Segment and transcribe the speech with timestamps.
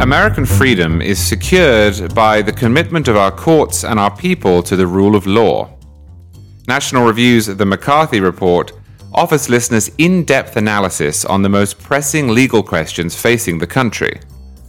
[0.00, 4.86] American freedom is secured by the commitment of our courts and our people to the
[4.86, 5.68] rule of law.
[6.66, 8.72] National Review's The McCarthy Report
[9.12, 14.18] offers listeners in depth analysis on the most pressing legal questions facing the country.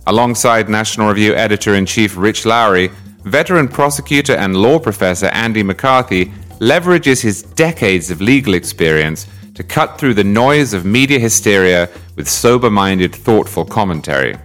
[0.07, 2.89] Alongside National Review editor in chief Rich Lowry,
[3.23, 6.25] veteran prosecutor and law professor Andy McCarthy
[6.59, 12.27] leverages his decades of legal experience to cut through the noise of media hysteria with
[12.27, 14.36] sober minded, thoughtful commentary.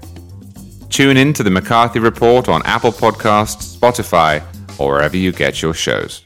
[0.97, 4.43] Tune in to the McCarthy Report on Apple Podcasts, Spotify,
[4.81, 6.26] or wherever you get your shows.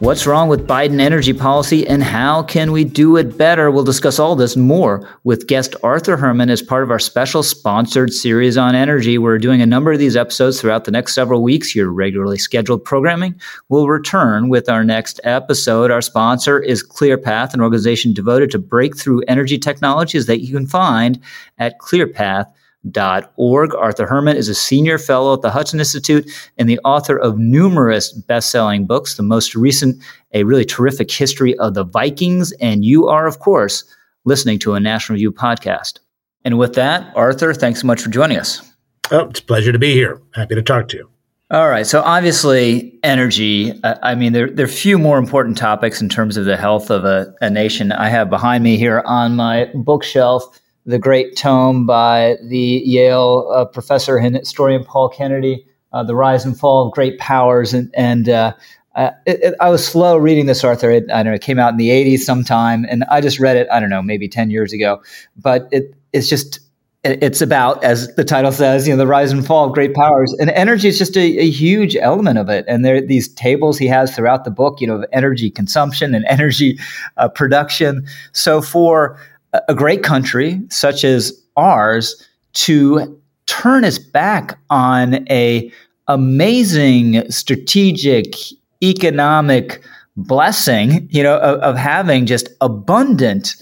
[0.00, 3.68] What's wrong with Biden energy policy and how can we do it better?
[3.68, 8.12] We'll discuss all this more with guest Arthur Herman as part of our special sponsored
[8.12, 9.18] series on energy.
[9.18, 11.74] We're doing a number of these episodes throughout the next several weeks.
[11.74, 15.90] Your regularly scheduled programming will return with our next episode.
[15.90, 21.18] Our sponsor is ClearPath, an organization devoted to breakthrough energy technologies that you can find
[21.58, 22.46] at ClearPath
[23.36, 23.74] org.
[23.74, 28.12] Arthur Herman is a senior fellow at the Hudson Institute and the author of numerous
[28.12, 32.52] best selling books, the most recent, a really terrific history of the Vikings.
[32.60, 33.84] And you are, of course,
[34.24, 36.00] listening to a National Review podcast.
[36.44, 38.62] And with that, Arthur, thanks so much for joining us.
[39.10, 40.20] Oh, it's a pleasure to be here.
[40.34, 41.10] Happy to talk to you.
[41.50, 41.86] All right.
[41.86, 43.72] So obviously, energy.
[43.82, 46.90] Uh, I mean, there, there are few more important topics in terms of the health
[46.90, 47.90] of a, a nation.
[47.90, 53.66] I have behind me here on my bookshelf the great tome by the Yale uh,
[53.66, 57.74] professor and historian Paul Kennedy, uh, The Rise and Fall of Great Powers.
[57.74, 58.54] And, and uh,
[59.26, 60.90] it, I was slow reading this, Arthur.
[60.90, 63.58] It, I don't know, it came out in the 80s sometime, and I just read
[63.58, 65.02] it, I don't know, maybe 10 years ago.
[65.36, 66.58] But it, it's just,
[67.04, 70.34] it's about, as the title says, you know, the rise and fall of great powers,
[70.40, 72.64] and energy is just a, a, huge element of it.
[72.66, 76.14] And there, are these tables he has throughout the book, you know, of energy consumption
[76.14, 76.78] and energy
[77.18, 78.06] uh, production.
[78.32, 79.18] So for
[79.52, 85.70] a great country such as ours to turn its back on a
[86.06, 88.34] amazing strategic
[88.82, 89.82] economic
[90.16, 93.54] blessing you know of, of having just abundant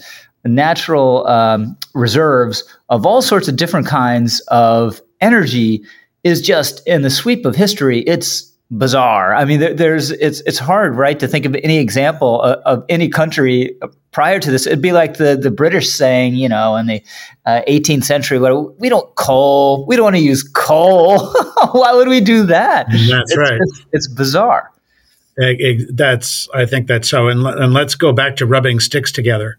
[0.47, 5.83] natural um, reserves of all sorts of different kinds of energy
[6.23, 7.99] is just in the sweep of history.
[8.01, 9.33] It's bizarre.
[9.33, 12.85] I mean, there, there's it's it's hard, right, to think of any example of, of,
[12.89, 13.77] any country
[14.11, 14.67] prior to this.
[14.67, 17.01] It'd be like the the British saying, you know, in the
[17.45, 21.19] uh, 18th century, well, we don't coal, we don't want to use coal.
[21.71, 22.87] Why would we do that?
[22.89, 23.59] That's it's, right.
[23.61, 24.71] It's, it's bizarre.
[25.89, 27.27] That's I think that's so.
[27.27, 29.57] And and let's go back to rubbing sticks together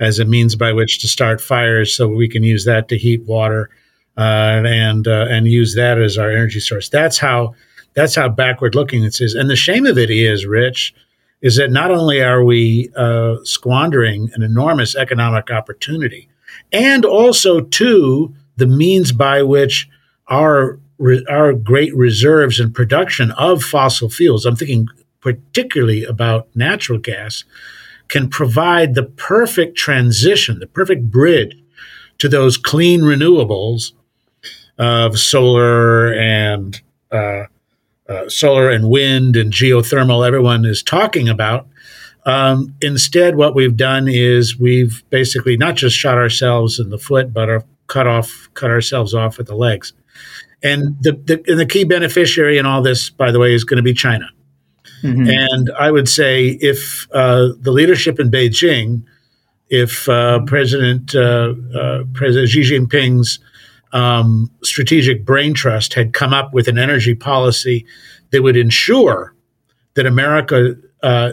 [0.00, 3.22] as a means by which to start fires, so we can use that to heat
[3.24, 3.70] water.
[4.16, 6.88] Uh, and uh, and use that as our energy source.
[6.88, 7.52] That's how
[7.94, 9.34] that's how backward looking this is.
[9.34, 10.94] And the shame of it is, Rich,
[11.40, 16.28] is that not only are we uh, squandering an enormous economic opportunity,
[16.72, 19.88] and also too the means by which
[20.28, 20.78] our
[21.28, 24.46] our great reserves and production of fossil fuels.
[24.46, 24.88] I'm thinking
[25.20, 27.44] particularly about natural gas
[28.08, 31.56] can provide the perfect transition, the perfect bridge
[32.18, 33.92] to those clean renewables
[34.78, 37.44] of solar and uh,
[38.08, 41.66] uh, solar and wind and geothermal everyone is talking about.
[42.26, 47.32] Um, instead, what we've done is we've basically not just shot ourselves in the foot,
[47.32, 49.92] but are cut off, cut ourselves off at the legs.
[50.62, 53.76] And the, the, and the key beneficiary in all this, by the way, is going
[53.76, 54.30] to be China.
[55.02, 55.28] Mm-hmm.
[55.28, 59.02] And I would say if uh, the leadership in Beijing,
[59.68, 63.38] if uh, President uh, uh President Xi Jinping's
[63.94, 67.86] um, strategic brain trust had come up with an energy policy
[68.30, 69.34] that would ensure
[69.94, 71.30] that America uh,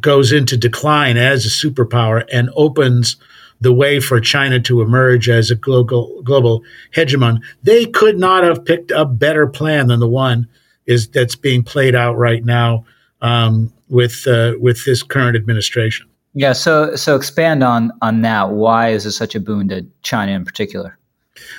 [0.00, 3.16] goes into decline as a superpower and opens
[3.60, 6.64] the way for China to emerge as a global global
[6.94, 7.40] hegemon.
[7.62, 10.48] They could not have picked a better plan than the one
[10.86, 12.84] is that's being played out right now
[13.20, 16.08] um, with uh, with this current administration.
[16.34, 16.54] Yeah.
[16.54, 18.50] So so expand on on that.
[18.50, 20.96] Why is it such a boon to China in particular?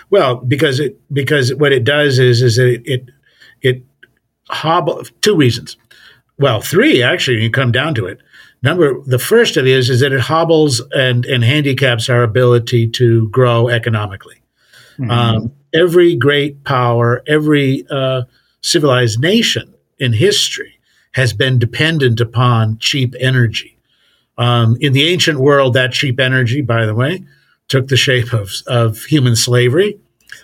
[0.09, 3.05] Well, because it because what it does is is it it,
[3.61, 3.83] it
[4.49, 5.77] hobble two reasons.
[6.37, 7.37] Well, three actually.
[7.37, 8.19] When you come down to it,
[8.61, 12.89] number the first of it is is that it hobbles and and handicaps our ability
[12.89, 14.41] to grow economically.
[14.97, 15.11] Mm-hmm.
[15.11, 18.23] Um, every great power, every uh,
[18.61, 20.79] civilized nation in history
[21.13, 23.77] has been dependent upon cheap energy.
[24.37, 27.23] Um, in the ancient world, that cheap energy, by the way,
[27.71, 29.97] took the shape of, of human slavery.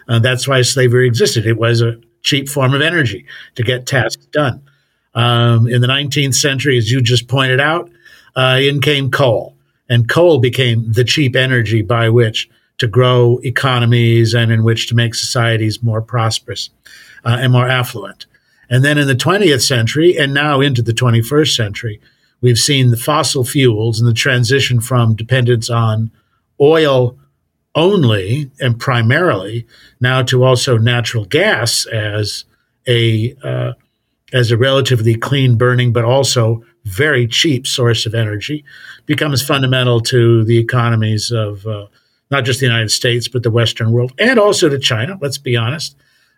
[0.07, 1.45] Uh, that's why slavery existed.
[1.45, 3.25] It was a cheap form of energy
[3.55, 4.61] to get tasks done.
[5.13, 7.91] Um, in the 19th century, as you just pointed out,
[8.37, 9.57] uh, in came coal,
[9.89, 14.95] and coal became the cheap energy by which to grow economies and in which to
[14.95, 16.69] make societies more prosperous
[17.25, 18.25] uh, and more affluent.
[18.69, 21.99] And then in the 20th century, and now into the 21st century,
[22.39, 26.11] we've seen the fossil fuels and the transition from dependence on
[26.59, 27.17] oil
[27.75, 29.65] only and primarily
[30.01, 32.45] now to also natural gas as
[32.87, 33.73] a uh,
[34.33, 38.65] as a relatively clean burning but also very cheap source of energy
[39.05, 41.85] becomes fundamental to the economies of uh,
[42.31, 45.17] not just the United States but the Western world and also to China.
[45.21, 45.95] Let's be honest,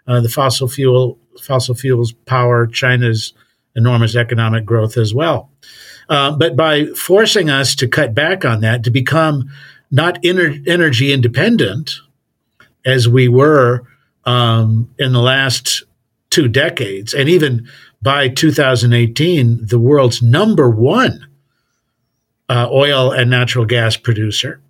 [0.07, 3.33] uh, the fossil fuel fossil fuels power China's
[3.75, 5.49] enormous economic growth as well.
[6.09, 9.49] Uh, but by forcing us to cut back on that, to become
[9.91, 11.95] not ener- energy independent
[12.85, 13.83] as we were
[14.25, 15.83] um, in the last
[16.29, 17.67] two decades, and even
[18.01, 21.27] by 2018, the world's number one
[22.47, 24.61] uh, oil and natural gas producer.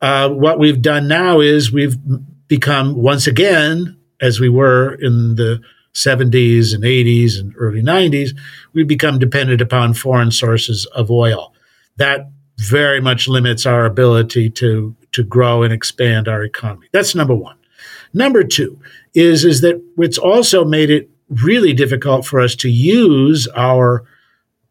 [0.00, 1.96] Uh, what we've done now is we've
[2.48, 5.60] become once again, as we were in the
[5.94, 8.30] 70s and 80s and early 90s,
[8.72, 11.52] we've become dependent upon foreign sources of oil.
[11.96, 16.86] That very much limits our ability to, to grow and expand our economy.
[16.92, 17.56] That's number one.
[18.14, 18.78] Number two
[19.14, 24.04] is, is that it's also made it really difficult for us to use our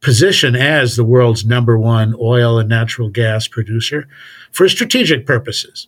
[0.01, 4.07] position as the world's number one oil and natural gas producer
[4.51, 5.87] for strategic purposes.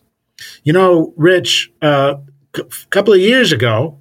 [0.62, 2.16] You know, Rich, uh,
[2.54, 3.98] a couple of years ago,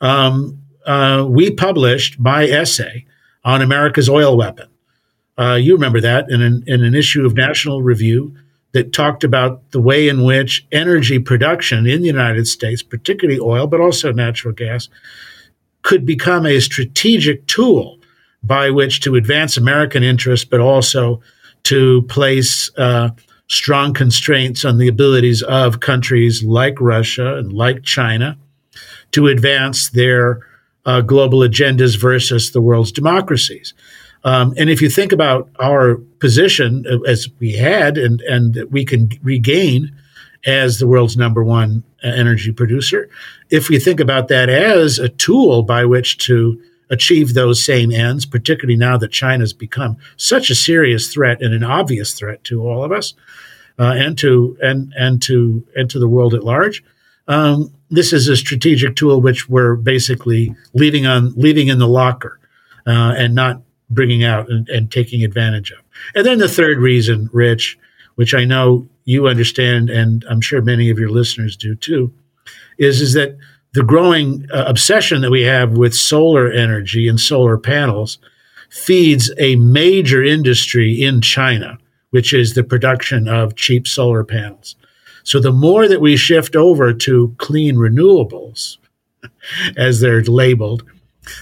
[0.00, 3.04] um, uh, we published my essay
[3.44, 4.68] on America's oil weapon.
[5.38, 8.34] Uh, you remember that in an, in an issue of National Review
[8.72, 13.66] that talked about the way in which energy production in the United States, particularly oil,
[13.66, 14.88] but also natural gas,
[15.82, 17.98] could become a strategic tool
[18.42, 21.20] by which to advance American interests, but also
[21.64, 23.10] to place uh,
[23.48, 28.36] strong constraints on the abilities of countries like Russia and like China
[29.12, 30.40] to advance their
[30.84, 33.74] uh, global agendas versus the world's democracies.
[34.24, 38.84] Um, and if you think about our position uh, as we had and, and we
[38.84, 39.92] can regain
[40.46, 43.08] as the world's number one uh, energy producer,
[43.50, 46.60] if we think about that as a tool by which to
[46.90, 51.64] achieve those same ends, particularly now that China's become such a serious threat and an
[51.64, 53.14] obvious threat to all of us,
[53.78, 56.82] uh, and to and and to and to the world at large,
[57.28, 62.38] um, this is a strategic tool which we're basically leaving on leaving in the locker
[62.86, 65.78] uh, and not bringing out and, and, taking advantage of.
[66.14, 67.78] And then the third reason, Rich,
[68.16, 72.12] which I know you understand, and I'm sure many of your listeners do too,
[72.78, 73.36] is is that
[73.72, 78.18] the growing uh, obsession that we have with solar energy and solar panels
[78.70, 81.78] feeds a major industry in China,
[82.10, 84.76] which is the production of cheap solar panels.
[85.22, 88.78] So the more that we shift over to clean renewables,
[89.76, 90.84] as they're labeled,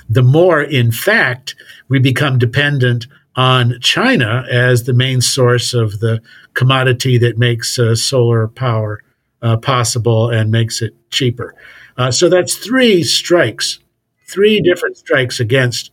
[0.09, 1.55] the more, in fact,
[1.89, 3.07] we become dependent
[3.37, 6.23] on China as the main source of the
[6.55, 9.01] commodity that makes uh, solar power
[9.43, 11.55] uh, possible and makes it cheaper.
[11.99, 13.79] Uh, so that's three strikes,
[14.27, 15.91] three different strikes against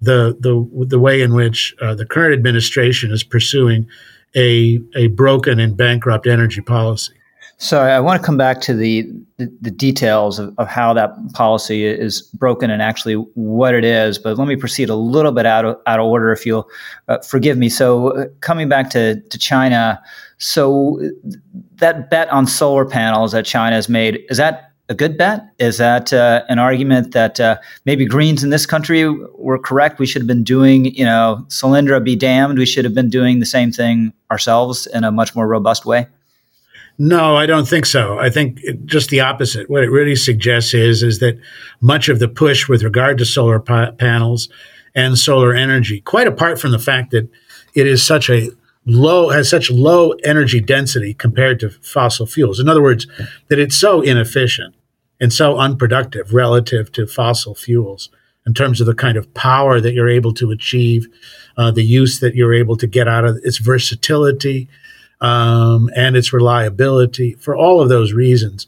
[0.00, 3.86] the the the way in which uh, the current administration is pursuing
[4.36, 7.14] a a broken and bankrupt energy policy.
[7.58, 11.10] So I want to come back to the the, the details of, of, how that
[11.32, 14.16] policy is broken and actually what it is.
[14.16, 16.68] But let me proceed a little bit out of out of order, if you'll
[17.08, 17.68] uh, forgive me.
[17.68, 20.02] So uh, coming back to to China,
[20.38, 21.00] so
[21.76, 25.48] that bet on solar panels that China has made is that a good bet?
[25.58, 27.56] Is that uh, an argument that uh,
[27.86, 29.98] maybe Greens in this country were correct?
[29.98, 32.58] We should have been doing, you know, Solyndra be damned.
[32.58, 36.06] We should have been doing the same thing ourselves in a much more robust way.
[36.96, 38.18] No, I don't think so.
[38.18, 39.68] I think it, just the opposite.
[39.68, 41.38] What it really suggests is is that
[41.80, 44.48] much of the push with regard to solar pa- panels
[44.94, 47.28] and solar energy, quite apart from the fact that
[47.74, 48.50] it is such a
[48.86, 52.60] low has such low energy density compared to fossil fuels.
[52.60, 53.06] In other words,
[53.48, 54.74] that it's so inefficient
[55.20, 58.08] and so unproductive relative to fossil fuels
[58.46, 61.08] in terms of the kind of power that you're able to achieve,
[61.56, 64.68] uh, the use that you're able to get out of its versatility,
[65.24, 68.66] um, and its reliability for all of those reasons.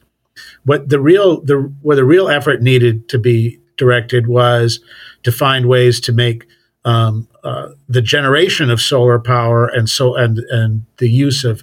[0.65, 4.81] What the real the where the real effort needed to be directed was
[5.23, 6.47] to find ways to make
[6.87, 11.63] um, uh, the generation of solar power and so and and the use of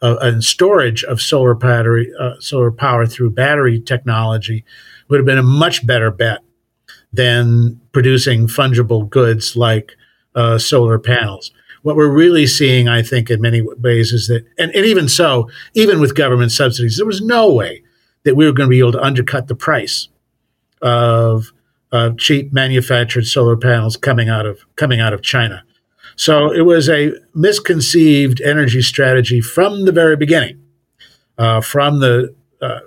[0.00, 4.64] uh, and storage of solar battery, uh, solar power through battery technology
[5.08, 6.40] would have been a much better bet
[7.12, 9.92] than producing fungible goods like
[10.34, 11.52] uh, solar panels.
[11.82, 15.50] What we're really seeing, I think, in many ways is that, and, and even so,
[15.74, 17.82] even with government subsidies, there was no way
[18.24, 20.08] that we were going to be able to undercut the price
[20.80, 21.52] of
[21.90, 25.64] uh, cheap manufactured solar panels coming out of coming out of China.
[26.16, 30.62] So it was a misconceived energy strategy from the very beginning,
[31.38, 32.80] uh, from the uh,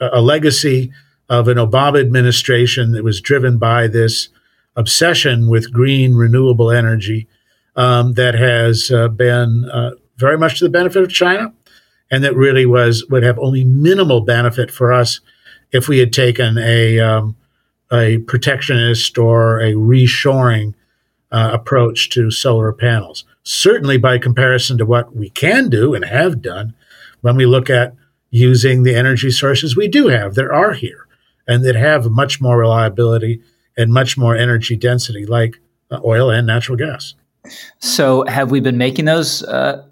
[0.00, 0.92] a legacy
[1.28, 4.28] of an Obama administration that was driven by this
[4.76, 7.26] obsession with green renewable energy
[7.76, 11.52] um, that has uh, been uh, very much to the benefit of China,
[12.10, 15.20] and that really was would have only minimal benefit for us
[15.72, 17.36] if we had taken a um,
[17.92, 20.74] a protectionist or a reshoring
[21.32, 23.24] uh, approach to solar panels.
[23.42, 26.74] Certainly, by comparison to what we can do and have done,
[27.20, 27.94] when we look at
[28.30, 31.06] using the energy sources we do have that are here
[31.46, 33.40] and that have much more reliability
[33.76, 37.14] and much more energy density, like uh, oil and natural gas.
[37.80, 39.86] So, have we been making those uh,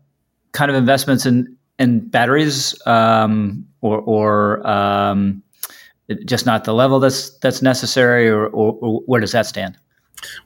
[0.52, 5.42] kind of investments in in batteries, um, or, or um,
[6.24, 9.76] just not the level that's that's necessary, or, or, or where does that stand?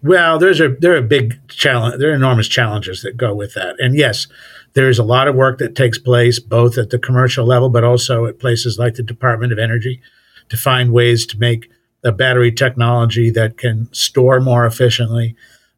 [0.02, 1.98] Well, there's a there are big challenge.
[1.98, 4.26] There are enormous challenges that go with that, and yes,
[4.72, 8.26] there's a lot of work that takes place both at the commercial level, but also
[8.26, 10.00] at places like the Department of Energy
[10.48, 11.70] to find ways to make
[12.04, 15.34] a battery technology that can store more efficiently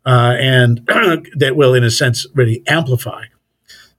[0.08, 0.78] uh, and
[1.36, 3.24] that will, in a sense, really amplify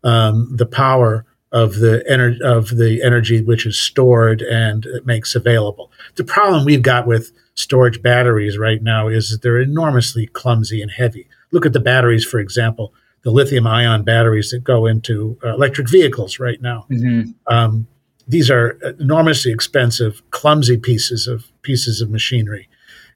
[0.04, 5.36] um, the power of the energy of the energy which is stored and it makes
[5.36, 5.92] available.
[6.16, 10.92] The problem we've got with storage batteries right now is that they're enormously clumsy and
[10.92, 11.28] heavy.
[11.52, 15.90] Look at the batteries, for example, the lithium ion batteries that go into uh, electric
[15.90, 16.88] vehicles right now.
[16.90, 17.32] Mm-hmm.
[17.54, 17.88] Um,
[18.28, 22.68] these are enormously expensive, clumsy pieces of pieces of machinery.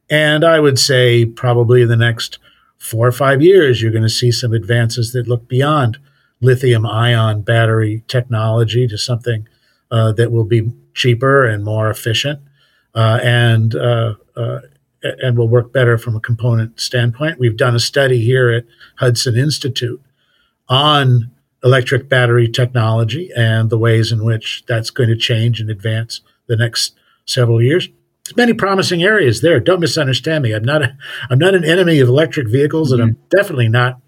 [0.10, 2.40] And I would say probably in the next
[2.84, 5.98] four or five years, you're going to see some advances that look beyond
[6.42, 9.48] lithium ion battery technology to something
[9.90, 12.42] uh, that will be cheaper and more efficient
[12.94, 14.60] uh, and uh, uh,
[15.02, 17.40] and will work better from a component standpoint.
[17.40, 18.66] We've done a study here at
[18.98, 20.02] Hudson Institute
[20.68, 21.32] on
[21.64, 26.58] electric battery technology and the ways in which that's going to change and advance the
[26.58, 27.88] next several years.
[28.26, 29.60] There's many promising areas there.
[29.60, 30.54] Don't misunderstand me.
[30.54, 30.98] I'm not a,
[31.30, 33.02] I'm not an enemy of electric vehicles, mm-hmm.
[33.02, 33.38] and I'm mm-hmm.
[33.38, 34.00] definitely not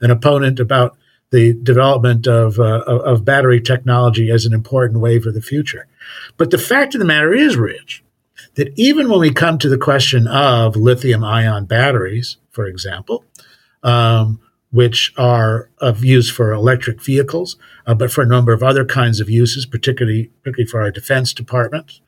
[0.00, 0.96] an opponent about
[1.30, 5.88] the development of, uh, of battery technology as an important way for the future.
[6.36, 8.04] But the fact of the matter is, Rich,
[8.54, 13.24] that even when we come to the question of lithium ion batteries, for example,
[13.82, 14.38] um,
[14.70, 19.18] which are of use for electric vehicles, uh, but for a number of other kinds
[19.18, 22.00] of uses, particularly particularly for our defense department,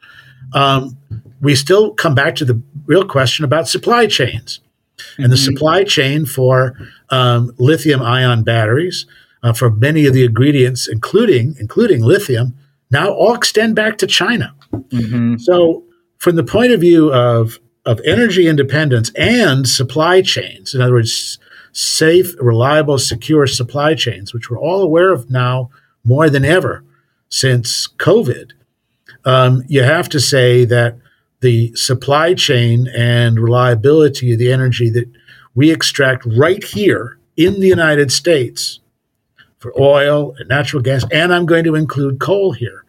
[0.53, 0.97] um,
[1.41, 4.61] we still come back to the real question about supply chains.
[4.99, 5.23] Mm-hmm.
[5.23, 5.55] And the mm-hmm.
[5.55, 6.77] supply chain for
[7.11, 9.07] um, lithium ion batteries,
[9.43, 12.57] uh, for many of the ingredients, including including lithium,
[12.91, 14.55] now all extend back to China.
[14.73, 15.37] Mm-hmm.
[15.39, 15.85] So,
[16.19, 21.39] from the point of view of of energy independence and supply chains, in other words,
[21.73, 25.71] safe, reliable, secure supply chains, which we're all aware of now
[26.05, 26.83] more than ever
[27.29, 28.53] since COVID,
[29.27, 30.97] um, you have to say that
[31.41, 35.11] the supply chain and reliability of the energy that
[35.55, 38.81] we extract right here in the United States
[39.59, 42.85] for oil and natural gas, and I'm going to include coal here,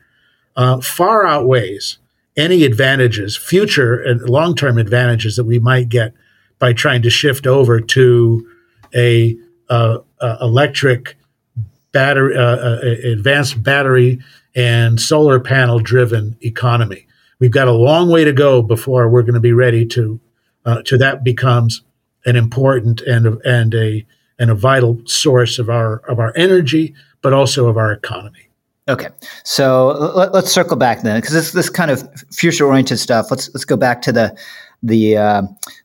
[0.56, 1.98] uh, far outweighs
[2.38, 6.14] any advantages, future and long term advantages that we might get
[6.60, 8.48] by trying to shift over to
[8.96, 9.36] a
[9.70, 11.18] uh, uh, electric
[11.92, 14.20] battery, uh, uh, advanced battery
[14.58, 17.08] and solar panel driven economy.
[17.40, 20.20] We've got a long way to go before we're going to be ready to
[20.66, 21.84] uh, to that becomes
[22.26, 24.06] an important and and a
[24.40, 28.50] and a vital source of our of our energy, but also of our economy.
[28.90, 29.10] Okay,
[29.44, 33.28] so let, us circle back then, because this this kind of future oriented stuff.
[33.30, 34.36] Let's let's go back to the
[34.82, 35.42] the uh,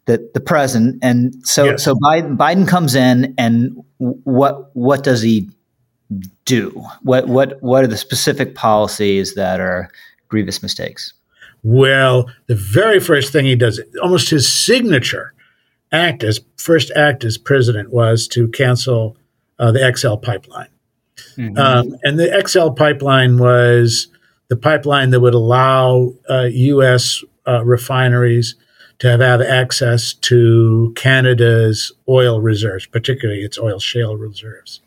[0.06, 1.84] the the present, and so yes.
[1.84, 5.50] so Biden Biden comes in, and what what does he
[6.44, 6.70] do?
[7.02, 9.90] What what what are the specific policies that are
[10.28, 11.12] grievous mistakes?
[11.62, 15.32] Well, the very first thing he does, almost his signature
[15.92, 19.16] act as first act as president was to cancel
[19.58, 20.68] uh, the XL pipeline.
[21.36, 21.58] Mm-hmm.
[21.58, 24.08] Um, and the XL pipeline was
[24.48, 27.22] the pipeline that would allow uh, U.S.
[27.46, 28.56] Uh, refineries
[28.98, 34.80] to have, have access to Canada's oil reserves, particularly its oil shale reserves.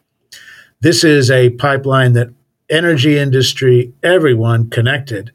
[0.81, 2.29] This is a pipeline that
[2.69, 5.31] energy industry, everyone connected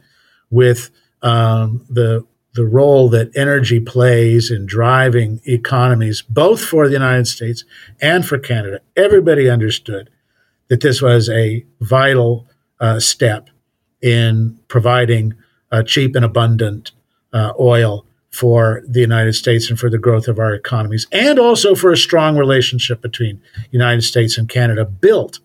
[0.50, 0.90] with
[1.22, 7.64] um, the the role that energy plays in driving economies, both for the United States
[8.00, 8.80] and for Canada.
[8.96, 10.10] Everybody understood
[10.68, 12.48] that this was a vital
[12.80, 13.50] uh, step
[14.02, 15.34] in providing
[15.70, 16.90] uh, cheap and abundant
[17.32, 21.74] uh, oil for the United States and for the growth of our economies, and also
[21.74, 25.40] for a strong relationship between United States and Canada built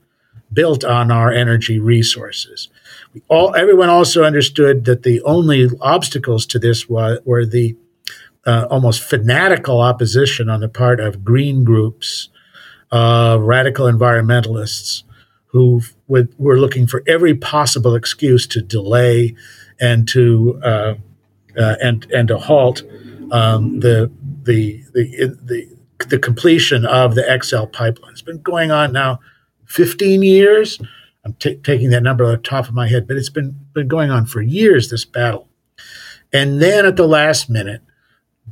[0.53, 2.69] built on our energy resources.
[3.13, 7.75] We all, everyone also understood that the only obstacles to this were, were the
[8.45, 12.29] uh, almost fanatical opposition on the part of green groups,
[12.91, 15.03] uh, radical environmentalists,
[15.47, 19.33] who were looking for every possible excuse to delay
[19.79, 20.93] and to uh,
[21.57, 22.83] uh, and and to halt
[23.31, 24.11] um, the,
[24.43, 25.75] the the the
[26.07, 28.11] the completion of the XL pipeline.
[28.11, 29.19] It's been going on now
[29.65, 30.79] 15 years.
[31.23, 33.87] I'm t- taking that number off the top of my head, but it's been been
[33.87, 34.89] going on for years.
[34.89, 35.47] This battle,
[36.31, 37.81] and then at the last minute,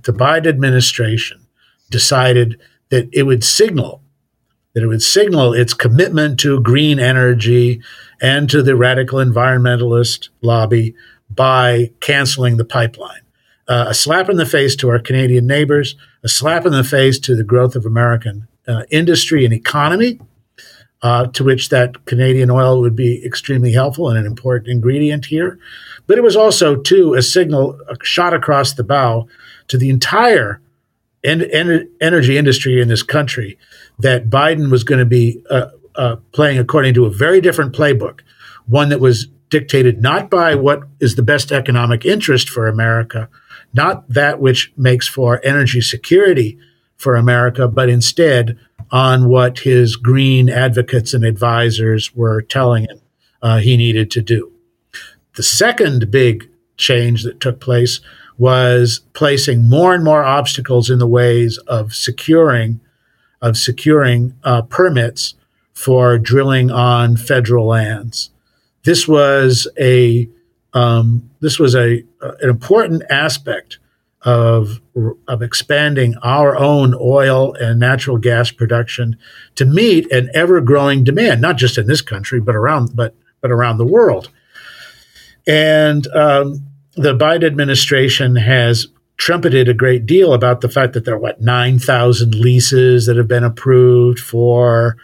[0.04, 1.46] the Biden administration
[1.90, 4.04] decided that it would signal
[4.74, 7.82] that it would signal its commitment to green energy
[8.22, 10.96] and to the radical environmentalist lobby
[11.30, 13.22] by canceling the pipeline.
[13.68, 17.18] Uh, a slap in the face to our Canadian neighbors, a slap in the face
[17.20, 20.20] to the growth of American uh, industry and economy,
[21.02, 25.60] uh, to which that Canadian oil would be extremely helpful and an important ingredient here.
[26.08, 29.28] But it was also, too, a signal, a shot across the bow
[29.68, 30.62] to the entire
[31.24, 33.58] en- en- energy industry in this country
[34.00, 38.22] that Biden was going to be uh, uh, playing according to a very different playbook,
[38.66, 43.30] one that was dictated not by what is the best economic interest for America,
[43.72, 46.58] not that which makes for energy security
[46.98, 48.58] for America, but instead
[48.90, 53.00] on what his green advocates and advisors were telling him
[53.44, 54.52] uh, he needed to do.
[55.36, 58.00] The second big change that took place
[58.40, 62.80] was placing more and more obstacles in the ways of securing
[63.40, 65.36] of securing uh, permits
[65.74, 68.32] for drilling on federal lands
[68.84, 70.30] this was a
[70.74, 73.80] um, this was a an important aspect
[74.24, 74.82] of
[75.28, 79.18] of expanding our own oil and natural gas production
[79.56, 83.52] to meet an ever growing demand, not just in this country but around but but
[83.52, 84.30] around the world.
[85.46, 86.66] And um,
[86.96, 91.42] the Biden administration has trumpeted a great deal about the fact that there are what
[91.42, 94.98] nine thousand leases that have been approved for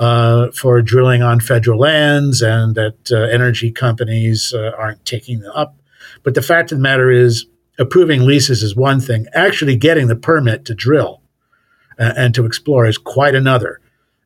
[0.00, 5.52] uh, for drilling on federal lands and that uh, energy companies uh, aren't taking them
[5.54, 5.76] up.
[6.22, 7.46] But the fact of the matter is,
[7.78, 11.20] approving leases is one thing, actually getting the permit to drill
[11.98, 13.80] uh, and to explore is quite another.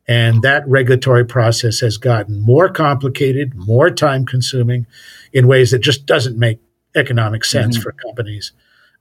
[0.07, 4.87] And that regulatory process has gotten more complicated, more time consuming
[5.33, 6.61] in ways that just doesn't make
[6.95, 7.83] economic sense mm-hmm.
[7.83, 8.53] for companies.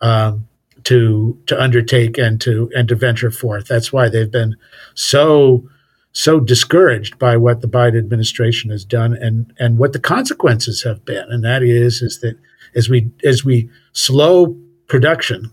[0.02, 0.48] Um,
[0.86, 3.68] to to undertake and to and to venture forth.
[3.68, 4.58] That's why they've been
[4.96, 5.70] so
[6.14, 11.04] so discouraged by what the Biden administration has done and and what the consequences have
[11.04, 11.26] been.
[11.30, 12.38] And that is is that
[12.76, 14.56] as we as we slow
[14.88, 15.52] production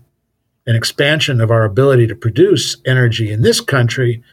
[0.67, 4.23] and expansion of our ability to produce energy in this country,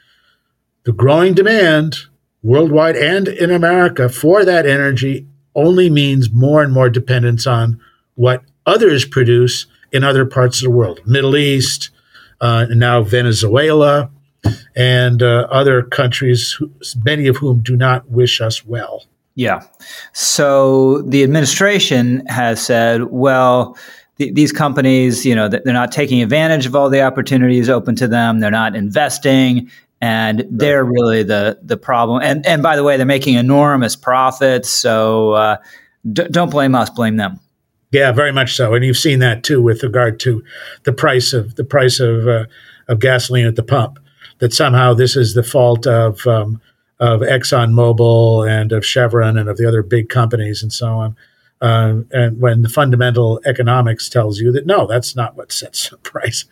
[0.85, 1.97] the growing demand
[2.43, 7.81] worldwide and in America for that energy only means more and more dependence on
[8.15, 11.91] what others produce in other parts of the world, Middle East,
[12.41, 14.11] uh, and now Venezuela,
[14.77, 16.61] and uh, other countries,
[17.05, 19.05] many of whom do not wish us well.
[19.35, 19.63] Yeah.
[20.13, 23.79] So the administration has said, well,
[24.19, 28.09] th- these companies, you know, they're not taking advantage of all the opportunities open to
[28.09, 28.41] them.
[28.41, 29.71] They're not investing,
[30.01, 32.21] and they're really the the problem.
[32.23, 34.69] And and by the way, they're making enormous profits.
[34.69, 35.57] So uh,
[36.13, 37.39] d- don't blame us, blame them.
[37.93, 38.75] Yeah, very much so.
[38.75, 40.43] And you've seen that too with regard to
[40.83, 42.47] the price of the price of uh,
[42.89, 44.01] of gasoline at the pump
[44.39, 46.61] that somehow this is the fault of um,
[47.01, 51.17] of ExxonMobil and of Chevron and of the other big companies and so on.
[51.61, 55.97] Uh, and when the fundamental economics tells you that no, that's not what sets the
[55.99, 56.45] price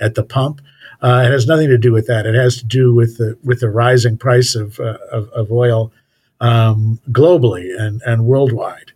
[0.00, 0.60] at the pump.
[1.00, 2.26] Uh, it has nothing to do with that.
[2.26, 5.92] It has to do with the with the rising price of uh, of, of, oil
[6.40, 8.92] um, globally and and worldwide.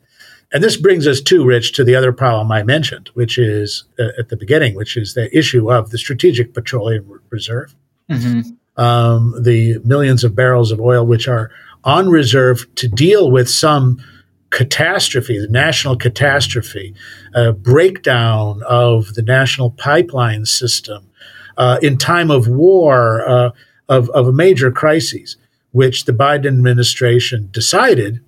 [0.53, 4.11] And this brings us to Rich to the other problem I mentioned, which is uh,
[4.19, 7.75] at the beginning, which is the issue of the strategic petroleum reserve
[8.11, 8.83] mm-hmm.
[8.83, 11.51] um, the millions of barrels of oil which are
[11.85, 14.03] on reserve to deal with some
[14.51, 16.95] catastrophe, the national catastrophe,
[17.35, 21.09] a breakdown of the national pipeline system
[21.57, 23.51] uh, in time of war, uh,
[23.89, 25.37] of, of a major crisis,
[25.73, 28.21] which the Biden administration decided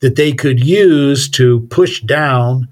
[0.00, 2.68] that they could use to push down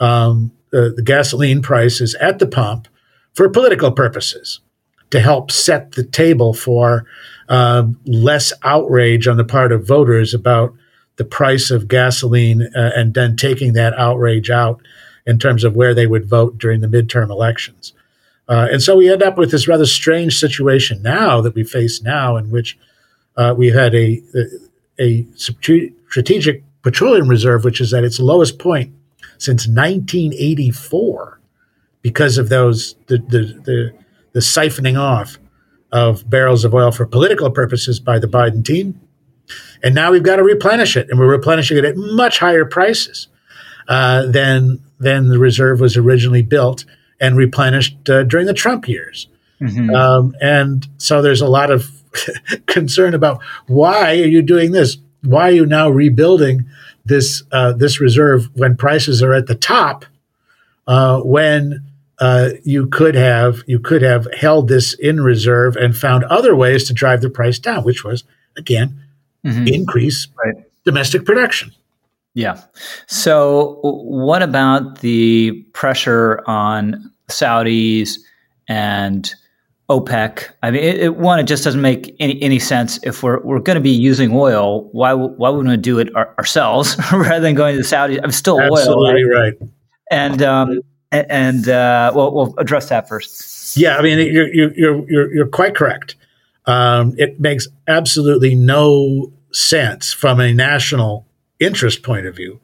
[0.00, 2.88] um, the, the gasoline prices at the pump
[3.34, 4.60] for political purposes
[5.10, 7.06] to help set the table for
[7.48, 10.74] uh, less outrage on the part of voters about
[11.16, 14.80] the price of gasoline uh, and then taking that outrage out
[15.26, 17.92] in terms of where they would vote during the midterm elections.
[18.48, 22.00] Uh, and so we end up with this rather strange situation now that we face
[22.02, 22.78] now, in which
[23.36, 24.22] uh, we had a,
[25.00, 28.94] a, strategic petroleum reserve, which is at its lowest point
[29.38, 31.40] since 1984
[32.02, 33.92] because of those the, the, the,
[34.36, 35.38] the siphoning off
[35.90, 39.00] of barrels of oil for political purposes by the Biden team.
[39.82, 43.28] And now we've got to replenish it, and we're replenishing it at much higher prices
[43.88, 46.84] uh, than than the reserve was originally built
[47.18, 49.26] and replenished uh, during the Trump years.
[49.58, 49.94] Mm-hmm.
[49.94, 51.90] Um, and so there's a lot of
[52.66, 54.98] concern about why are you doing this?
[55.22, 56.66] Why are you now rebuilding
[57.06, 60.04] this uh, this reserve when prices are at the top?
[60.86, 61.86] Uh, when
[62.18, 66.84] uh, you could have you could have held this in reserve and found other ways
[66.84, 68.24] to drive the price down, which was
[68.56, 69.02] again
[69.44, 69.66] mm-hmm.
[69.66, 70.64] increase right.
[70.84, 71.72] domestic production.
[72.36, 72.60] Yeah.
[73.06, 78.18] So, what about the pressure on Saudis
[78.68, 79.32] and
[79.88, 80.50] OPEC?
[80.62, 83.00] I mean, it, it, one, it just doesn't make any, any sense.
[83.04, 86.34] If we're, we're going to be using oil, why why wouldn't we do it our,
[86.36, 88.20] ourselves rather than going to the Saudis?
[88.22, 89.54] I'm still Absolutely oil, right?
[89.58, 89.70] right.
[90.10, 90.80] And um,
[91.28, 93.76] and uh, well, we'll address that first.
[93.76, 94.72] Yeah, I mean, you're you're
[95.08, 96.16] you're, you're quite correct.
[96.66, 101.26] Um, it makes absolutely no sense from a national
[101.60, 102.60] interest point of view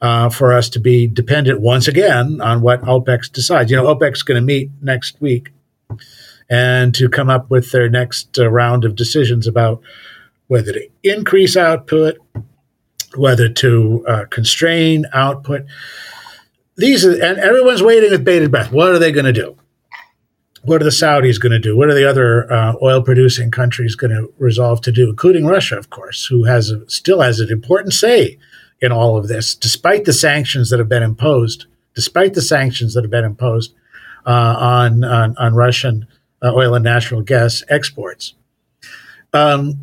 [0.00, 3.70] uh, for us to be dependent once again on what OPEC decides.
[3.70, 5.50] You know, OPEC's going to meet next week
[6.48, 9.80] and to come up with their next uh, round of decisions about
[10.46, 12.16] whether to increase output,
[13.16, 15.64] whether to uh, constrain output.
[16.78, 18.70] These are, and everyone's waiting with bated breath.
[18.72, 19.56] What are they going to do?
[20.62, 21.76] What are the Saudis going to do?
[21.76, 25.76] What are the other uh, oil producing countries going to resolve to do, including Russia,
[25.76, 28.38] of course, who has a, still has an important say
[28.80, 33.02] in all of this, despite the sanctions that have been imposed, despite the sanctions that
[33.02, 33.74] have been imposed
[34.24, 36.06] uh, on, on, on Russian
[36.42, 38.34] uh, oil and natural gas exports,
[39.32, 39.74] um,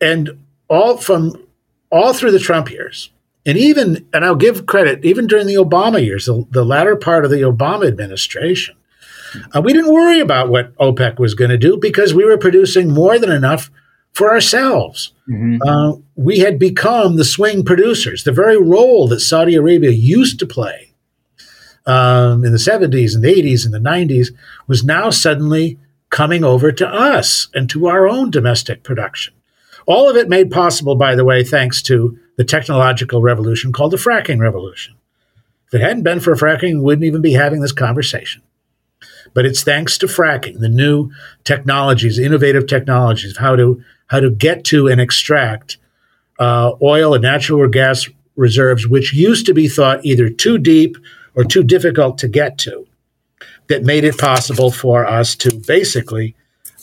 [0.00, 0.30] and
[0.68, 1.46] all from
[1.92, 3.10] all through the Trump years,
[3.46, 7.24] and even and I'll give credit even during the Obama years, the, the latter part
[7.24, 8.76] of the Obama administration,
[9.54, 12.92] uh, we didn't worry about what OPEC was going to do because we were producing
[12.92, 13.70] more than enough
[14.12, 15.12] for ourselves.
[15.28, 15.62] Mm-hmm.
[15.62, 20.46] Uh, we had become the swing producers, the very role that Saudi Arabia used to
[20.46, 20.92] play
[21.86, 24.28] um, in the 70s and the 80s and the 90s
[24.66, 25.78] was now suddenly
[26.10, 29.34] coming over to us and to our own domestic production.
[29.86, 33.98] All of it made possible, by the way, thanks to the technological revolution called the
[33.98, 34.94] fracking revolution.
[35.66, 38.40] If it hadn't been for fracking, we wouldn't even be having this conversation.
[39.34, 41.10] But it's thanks to fracking, the new
[41.44, 45.76] technologies, innovative technologies of how to how to get to and extract
[46.38, 50.96] uh, oil and natural gas reserves, which used to be thought either too deep
[51.34, 52.86] or too difficult to get to,
[53.66, 56.34] that made it possible for us to basically,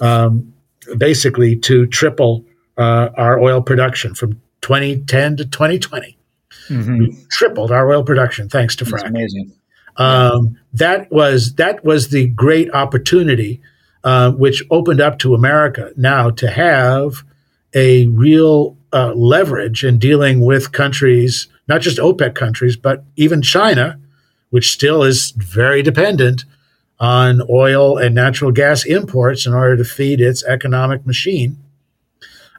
[0.01, 0.53] um,
[0.99, 2.45] basically to triple
[2.77, 6.17] uh, our oil production from 2010 to 2020.
[6.69, 6.97] Mm-hmm.
[6.97, 9.07] We tripled our oil production thanks to fracking.
[9.07, 9.51] amazing.
[9.97, 13.61] Um, that was that was the great opportunity
[14.03, 17.23] uh, which opened up to America now to have
[17.73, 23.99] a real uh, leverage in dealing with countries, not just OPEC countries, but even China,
[24.49, 26.45] which still is very dependent
[26.99, 31.57] on oil and natural gas imports in order to feed its economic machine.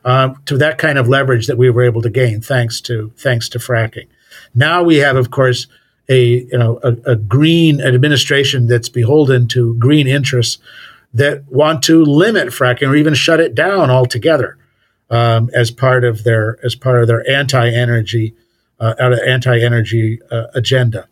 [0.05, 3.49] Uh, to that kind of leverage that we were able to gain thanks to thanks
[3.49, 4.07] to fracking.
[4.55, 5.67] Now we have, of course,
[6.09, 10.59] a you know a, a green administration that's beholden to green interests
[11.15, 14.57] that want to limit fracking or even shut it down altogether
[15.11, 18.35] um, as part of their as part of their anti-energy
[18.81, 18.95] uh,
[19.27, 21.09] anti-energy uh, agenda.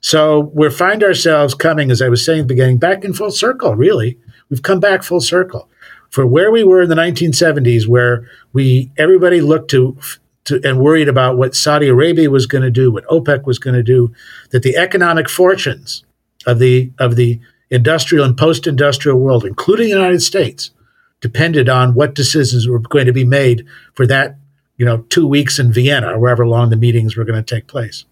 [0.00, 3.30] So we find ourselves coming, as I was saying at the beginning, back in full
[3.30, 3.74] circle.
[3.74, 5.68] Really, we've come back full circle
[6.14, 9.98] for where we were in the 1970s, where we everybody looked to.
[10.44, 13.76] To, and worried about what Saudi Arabia was going to do, what OPEC was going
[13.76, 14.12] to do,
[14.50, 16.04] that the economic fortunes
[16.44, 20.70] of the of the industrial and post industrial world, including the United States,
[21.22, 24.36] depended on what decisions were going to be made for that,
[24.76, 27.66] you know, two weeks in Vienna or wherever long the meetings were going to take
[27.66, 28.04] place,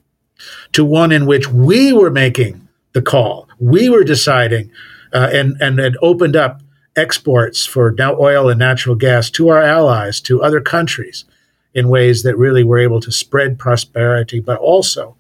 [0.73, 3.47] to one in which we were making the call.
[3.61, 4.71] We were deciding
[5.13, 6.63] uh, and, and had opened up
[6.97, 11.25] exports for now oil and natural gas to our allies, to other countries,
[11.75, 15.17] in ways that really were able to spread prosperity, but also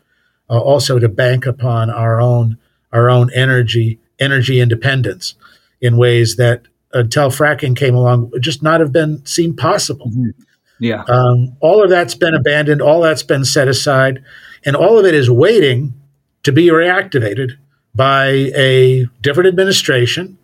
[0.50, 2.58] uh, also to bank upon our own
[2.92, 5.35] our own energy energy independence
[5.80, 10.08] in ways that until fracking came along would just not have been seemed possible.
[10.08, 10.30] Mm-hmm.
[10.78, 12.82] Yeah, um, all of that's been abandoned.
[12.82, 14.22] All that's been set aside,
[14.64, 15.94] and all of it is waiting
[16.42, 17.52] to be reactivated
[17.94, 20.38] by a different administration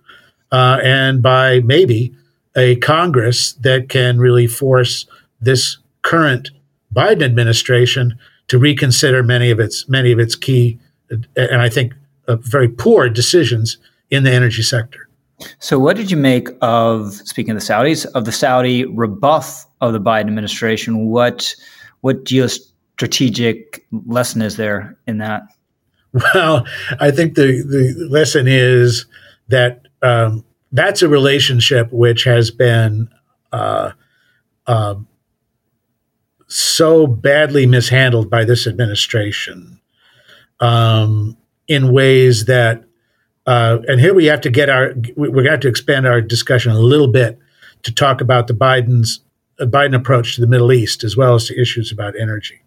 [0.53, 2.15] uh, and by maybe
[2.57, 5.07] a Congress that can really force
[5.41, 6.51] this current
[6.95, 10.79] Biden administration to reconsider many of its many of its key
[11.37, 11.95] and I think
[12.27, 13.79] uh, very poor decisions
[14.11, 15.09] in the energy sector.
[15.61, 19.93] So, what did you make of speaking of the Saudis of the Saudi rebuff of
[19.93, 21.09] the Biden administration?
[21.09, 21.55] What
[22.01, 25.43] what geostrategic lesson is there in that?
[26.13, 26.67] Well,
[27.01, 29.07] I think the the lesson is
[29.49, 33.09] that um, that's a relationship which has been
[33.53, 33.93] uh,
[34.67, 34.95] uh,
[36.47, 39.81] so badly mishandled by this administration
[40.61, 42.85] um, in ways that,
[43.47, 46.21] uh, and here we have to get our, we're going to have to expand our
[46.21, 47.39] discussion a little bit
[47.83, 49.21] to talk about the Biden's
[49.61, 52.61] uh, Biden approach to the Middle East as well as to issues about energy.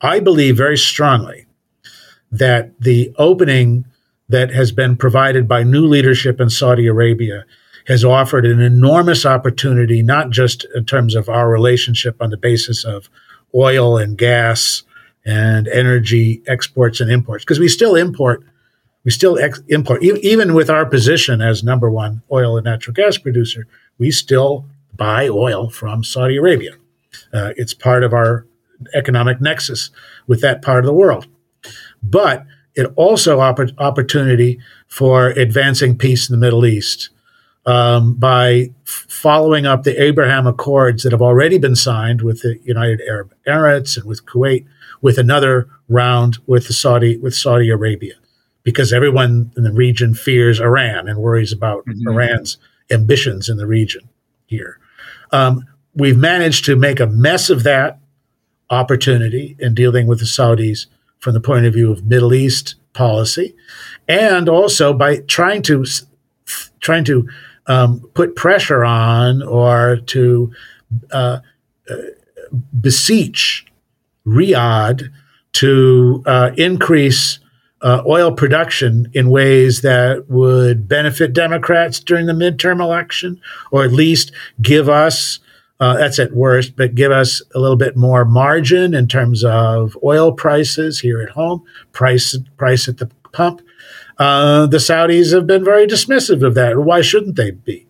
[0.00, 1.46] I believe very strongly
[2.32, 3.84] that the opening
[4.30, 7.44] that has been provided by new leadership in Saudi Arabia
[7.88, 12.84] has offered an enormous opportunity, not just in terms of our relationship on the basis
[12.84, 13.10] of
[13.54, 14.84] oil and gas
[15.26, 18.44] and energy exports and imports, because we still import,
[19.02, 22.94] we still ex- import, e- even with our position as number one oil and natural
[22.94, 23.66] gas producer,
[23.98, 24.64] we still
[24.94, 26.72] buy oil from Saudi Arabia.
[27.32, 28.46] Uh, it's part of our
[28.94, 29.90] economic nexus
[30.28, 31.26] with that part of the world.
[32.00, 32.46] But
[32.80, 37.10] it also opp- opportunity for advancing peace in the Middle East
[37.66, 42.58] um, by f- following up the Abraham Accords that have already been signed with the
[42.64, 44.66] United Arab Emirates and with Kuwait,
[45.02, 48.14] with another round with the Saudi with Saudi Arabia,
[48.62, 52.08] because everyone in the region fears Iran and worries about mm-hmm.
[52.08, 52.58] Iran's
[52.90, 54.08] ambitions in the region
[54.46, 54.78] here.
[55.32, 55.64] Um,
[55.94, 57.98] we've managed to make a mess of that
[58.68, 60.86] opportunity in dealing with the Saudis
[61.20, 63.54] from the point of view of Middle East policy,
[64.08, 65.84] and also by trying to
[66.80, 67.28] trying to
[67.66, 70.52] um, put pressure on or to
[71.12, 71.38] uh,
[71.88, 71.96] uh,
[72.80, 73.66] beseech
[74.26, 75.10] Riyadh
[75.52, 77.38] to uh, increase
[77.82, 83.92] uh, oil production in ways that would benefit Democrats during the midterm election, or at
[83.92, 85.38] least give us
[85.80, 89.96] uh, that's at worst, but give us a little bit more margin in terms of
[90.04, 93.62] oil prices here at home, price price at the pump.
[94.18, 96.78] Uh, the Saudis have been very dismissive of that.
[96.78, 97.86] Why shouldn't they be?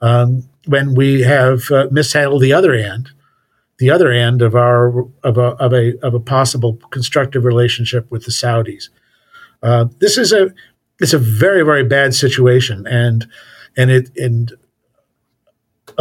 [0.00, 3.10] Um, when we have uh, mishandled the other end,
[3.78, 8.24] the other end of our of a of a of a possible constructive relationship with
[8.24, 8.88] the Saudis.
[9.60, 10.54] Uh, this is a
[11.00, 13.26] it's a very very bad situation, and
[13.76, 14.52] and it and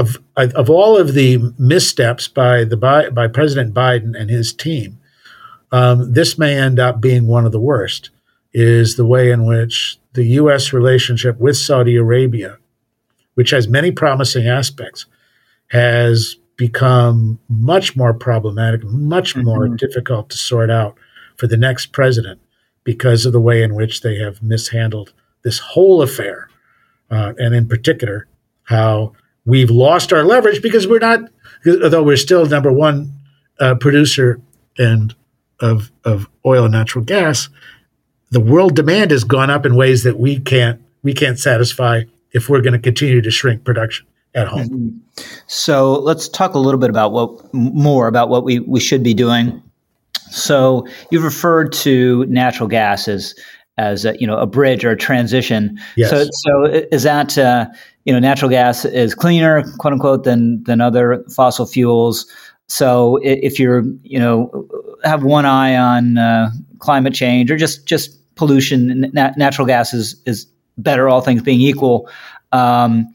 [0.01, 4.99] of of all of the missteps by the by, by President Biden and his team,
[5.71, 8.09] um, this may end up being one of the worst.
[8.53, 10.73] Is the way in which the U.S.
[10.73, 12.57] relationship with Saudi Arabia,
[13.35, 15.05] which has many promising aspects,
[15.67, 19.45] has become much more problematic, much mm-hmm.
[19.45, 20.97] more difficult to sort out
[21.37, 22.41] for the next president
[22.83, 26.49] because of the way in which they have mishandled this whole affair,
[27.09, 28.27] uh, and in particular
[28.63, 29.13] how
[29.45, 31.21] we've lost our leverage because we're not,
[31.65, 33.12] although we're still number one
[33.60, 34.39] uh, producer
[34.77, 35.15] and
[35.60, 37.49] of of oil and natural gas,
[38.32, 42.49] the world demand has gone up in ways that we can't we can't satisfy if
[42.49, 44.69] we're going to continue to shrink production at home.
[44.69, 45.23] Mm-hmm.
[45.47, 49.13] So let's talk a little bit about what more about what we, we should be
[49.13, 49.62] doing.
[50.30, 53.36] So you've referred to natural gas as
[53.77, 55.80] as a, you know a bridge or a transition.
[55.97, 56.10] Yes.
[56.10, 57.67] So so is that uh,
[58.05, 62.25] you know, natural gas is cleaner, quote unquote, than than other fossil fuels.
[62.67, 64.67] So if you're, you know,
[65.03, 70.21] have one eye on uh, climate change or just just pollution, na- natural gas is
[70.25, 72.09] is better, all things being equal.
[72.51, 73.11] Um,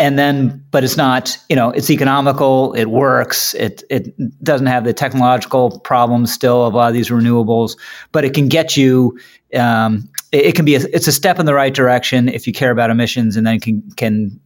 [0.00, 2.72] and then, but it's not, you know, it's economical.
[2.72, 3.52] It works.
[3.54, 7.78] It it doesn't have the technological problems still of a lot of these renewables,
[8.10, 9.18] but it can get you
[9.54, 12.52] um, it, it, can be a, it's a step in the right direction if you
[12.54, 14.40] care about emissions, and then can can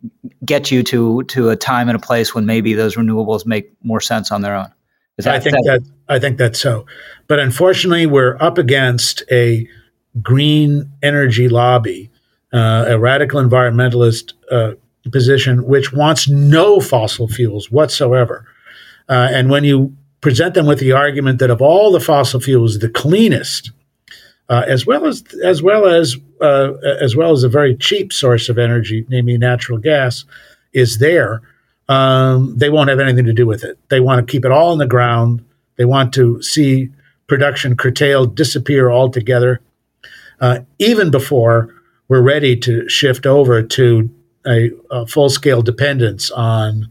[0.45, 4.01] get you to to a time and a place when maybe those renewables make more
[4.01, 4.73] sense on their own.
[5.19, 6.85] That, I think that, that I think that's so,
[7.29, 9.69] but unfortunately, we're up against a
[10.21, 12.11] green energy lobby,
[12.53, 14.73] uh, a radical environmentalist uh,
[15.11, 18.47] position which wants no fossil fuels whatsoever.
[19.09, 22.79] Uh, and when you present them with the argument that of all the fossil fuels,
[22.79, 23.71] the cleanest,
[24.49, 28.49] uh, as well as as well as uh, as well as a very cheap source
[28.49, 30.25] of energy, namely natural gas,
[30.73, 31.43] is there.
[31.88, 33.79] Um, they won't have anything to do with it.
[33.90, 35.45] They want to keep it all in the ground.
[35.77, 36.88] They want to see
[37.27, 39.61] production curtailed, disappear altogether,
[40.40, 41.75] uh, even before
[42.09, 44.11] we're ready to shift over to
[44.46, 46.90] a, a full scale dependence on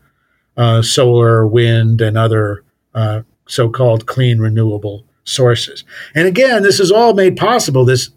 [0.58, 2.64] uh, solar, wind, and other
[2.94, 5.84] uh, so-called clean renewable sources.
[6.14, 7.86] And again, this is all made possible.
[7.86, 8.12] This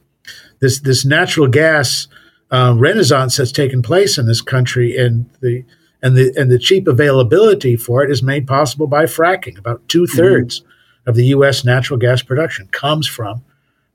[0.61, 2.09] this this natural gas
[2.51, 5.65] uh, renaissance that's taken place in this country, and the
[6.03, 9.59] and the and the cheap availability for it is made possible by fracking.
[9.59, 11.11] About two thirds mm-hmm.
[11.11, 11.65] of the U.S.
[11.65, 13.45] natural gas production comes from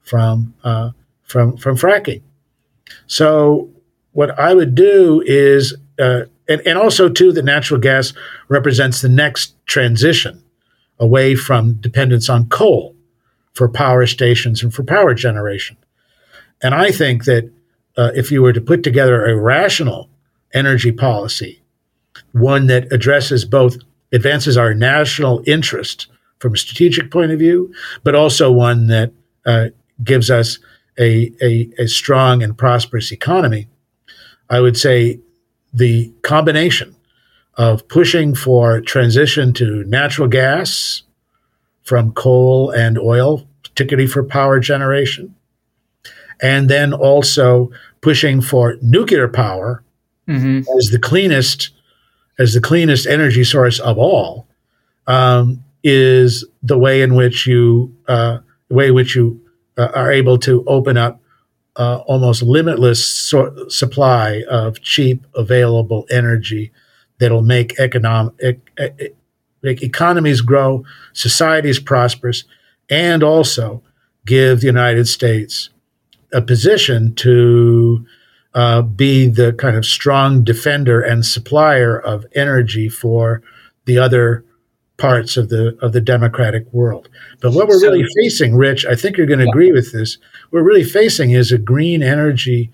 [0.01, 0.91] from uh,
[1.23, 2.21] from from fracking.
[3.07, 3.69] So
[4.13, 8.13] what I would do is, uh, and, and also too, that natural gas
[8.49, 10.43] represents the next transition
[10.99, 12.95] away from dependence on coal
[13.53, 15.77] for power stations and for power generation.
[16.61, 17.51] And I think that
[17.97, 20.09] uh, if you were to put together a rational
[20.53, 21.61] energy policy,
[22.33, 23.77] one that addresses both
[24.11, 26.07] advances our national interest
[26.39, 29.11] from a strategic point of view, but also one that
[29.45, 29.67] uh,
[30.03, 30.59] gives us
[30.99, 33.67] a, a, a strong and prosperous economy,
[34.51, 35.19] I would say
[35.73, 36.95] the combination
[37.55, 41.03] of pushing for transition to natural gas
[41.83, 45.33] from coal and oil, particularly for power generation,
[46.41, 49.83] and then also pushing for nuclear power
[50.27, 50.59] mm-hmm.
[50.77, 51.71] as the cleanest
[52.37, 54.47] as the cleanest energy source of all
[55.07, 59.39] um, is the way in which you uh, way in which you
[59.77, 61.21] uh, are able to open up
[61.77, 66.71] uh, almost limitless so- supply of cheap available energy
[67.19, 68.59] that'll make economic
[69.61, 72.43] make economies grow, societies prosperous,
[72.89, 73.81] and also
[74.25, 75.69] give the United States
[76.33, 78.05] a position to
[78.53, 83.41] uh, be the kind of strong defender and supplier of energy for
[83.85, 84.43] the other
[84.97, 87.09] parts of the of the democratic world.
[87.41, 89.51] But what we're so, really facing, Rich, I think you're going to yeah.
[89.51, 90.17] agree with this.
[90.51, 92.71] We're really facing is a green energy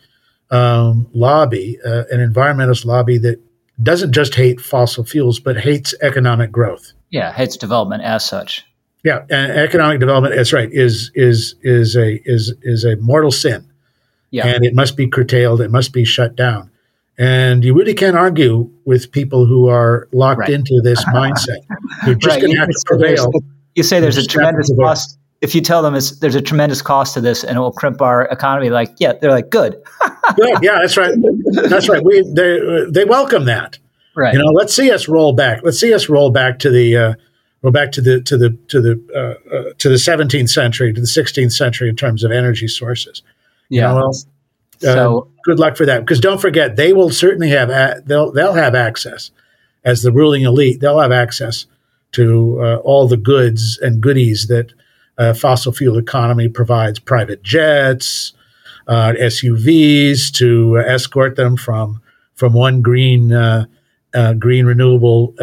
[0.49, 3.39] um, lobby, uh, an environmentalist lobby that
[3.81, 6.93] doesn't just hate fossil fuels, but hates economic growth.
[7.09, 8.65] Yeah, hates development as such.
[9.03, 10.35] Yeah, and economic development.
[10.35, 10.69] That's right.
[10.71, 13.71] Is is is a is is a mortal sin.
[14.31, 15.61] Yeah, and it must be curtailed.
[15.61, 16.71] It must be shut down.
[17.17, 20.49] And you really can't argue with people who are locked right.
[20.49, 21.57] into this mindset.
[22.05, 22.41] You're just right.
[22.41, 23.31] going to have to prevail.
[23.75, 25.17] You say there's a tremendous cost.
[25.39, 28.25] If you tell them there's a tremendous cost to this and it will crimp our
[28.25, 29.81] economy, like yeah, they're like good.
[30.35, 31.13] good, yeah, that's right.
[31.69, 32.03] That's right.
[32.03, 33.77] We they they welcome that.
[34.15, 34.33] Right.
[34.33, 35.61] You know, let's see us roll back.
[35.63, 37.13] Let's see us roll back to the uh,
[37.61, 40.99] roll back to the to the to the uh, uh, to the 17th century to
[40.99, 43.21] the 16th century in terms of energy sources.
[43.69, 43.81] Yeah.
[43.81, 45.99] You know, well, uh, so good luck for that.
[45.99, 49.29] Because don't forget, they will certainly have a- they'll they'll have access
[49.83, 50.79] as the ruling elite.
[50.79, 51.67] They'll have access
[52.13, 54.73] to uh, all the goods and goodies that
[55.17, 58.33] uh, fossil fuel economy provides: private jets,
[58.87, 62.01] uh, SUVs to escort them from
[62.35, 63.65] from one green uh,
[64.13, 65.33] uh, green renewable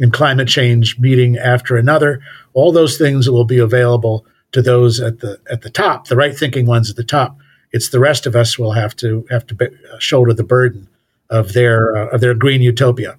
[0.00, 2.20] and climate change meeting after another.
[2.54, 6.36] All those things will be available to those at the at the top, the right
[6.36, 7.38] thinking ones at the top
[7.72, 10.88] it's the rest of us will have to have to be, uh, shoulder the burden
[11.30, 13.18] of their uh, of their green utopia.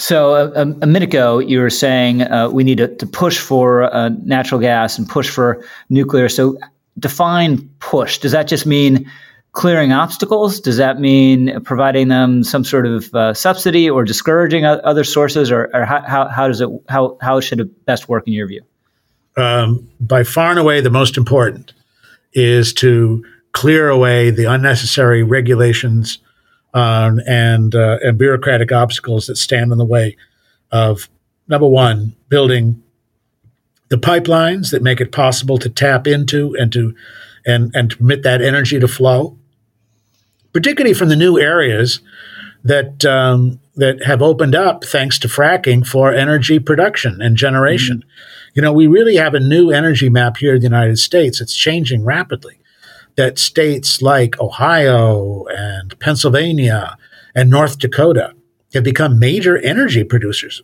[0.00, 3.82] So a, a, minute ago, you were saying uh, we need to, to push for
[3.82, 6.30] uh, natural gas and push for nuclear.
[6.30, 6.56] So
[6.98, 8.16] define push.
[8.16, 9.10] Does that just mean
[9.52, 10.58] clearing obstacles?
[10.58, 15.68] Does that mean providing them some sort of uh, subsidy or discouraging other sources, or,
[15.74, 18.62] or how, how, how, does it how how should it best work in your view?
[19.36, 21.74] Um, by far and away, the most important
[22.32, 26.20] is to clear away the unnecessary regulations
[26.74, 30.16] um, and uh, and bureaucratic obstacles that stand in the way
[30.70, 31.08] of
[31.48, 32.82] number one building
[33.88, 36.94] the pipelines that make it possible to tap into and to
[37.44, 39.36] and and permit that energy to flow,
[40.52, 42.00] particularly from the new areas
[42.62, 47.98] that um, that have opened up thanks to fracking for energy production and generation.
[47.98, 48.50] Mm-hmm.
[48.54, 51.40] You know, we really have a new energy map here in the United States.
[51.40, 52.59] It's changing rapidly
[53.16, 56.96] that states like Ohio and Pennsylvania
[57.34, 58.34] and North Dakota
[58.74, 60.62] have become major energy producers.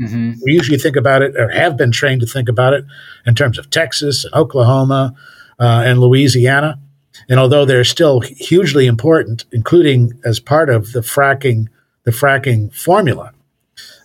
[0.00, 0.32] Mm-hmm.
[0.44, 2.84] We usually think about it, or have been trained to think about it,
[3.26, 5.14] in terms of Texas and Oklahoma
[5.60, 6.80] uh, and Louisiana.
[7.28, 11.68] And although they're still hugely important, including as part of the fracking,
[12.02, 13.32] the fracking formula,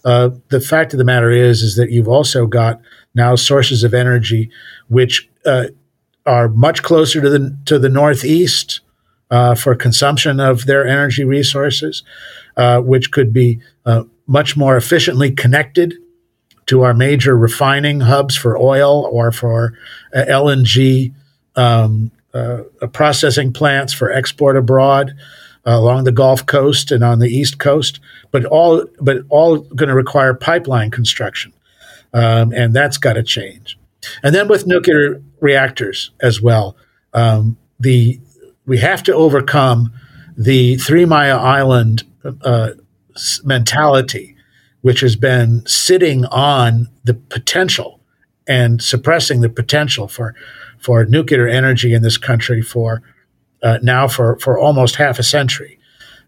[0.05, 2.79] uh, the fact of the matter is, is that you've also got
[3.15, 4.49] now sources of energy
[4.87, 5.65] which uh,
[6.29, 8.81] are much closer to the to the northeast
[9.31, 12.03] uh, for consumption of their energy resources,
[12.55, 15.95] uh, which could be uh, much more efficiently connected
[16.67, 19.73] to our major refining hubs for oil or for
[20.13, 21.11] uh, LNG
[21.55, 22.59] um, uh,
[22.93, 25.15] processing plants for export abroad
[25.65, 27.99] along the Gulf Coast and on the East Coast,
[28.29, 31.53] but all but all going to require pipeline construction,
[32.13, 33.78] um, and that's got to change.
[34.23, 36.75] And then with nuclear reactors as well,
[37.13, 38.19] um, the
[38.65, 39.91] we have to overcome
[40.37, 42.03] the Three Mile Island
[42.43, 42.71] uh,
[43.43, 44.35] mentality,
[44.81, 47.99] which has been sitting on the potential
[48.47, 50.35] and suppressing the potential for
[50.79, 53.01] for nuclear energy in this country for
[53.61, 55.79] uh, now for for almost half a century,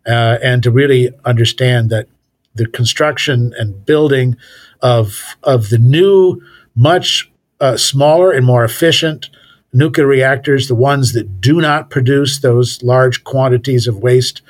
[0.06, 2.08] uh, and to really understand that
[2.56, 4.36] the construction and building
[4.82, 6.42] of of the new,
[6.76, 7.31] much
[7.62, 9.30] uh, smaller and more efficient
[9.74, 14.42] nuclear reactors, the ones that do not produce those large quantities of waste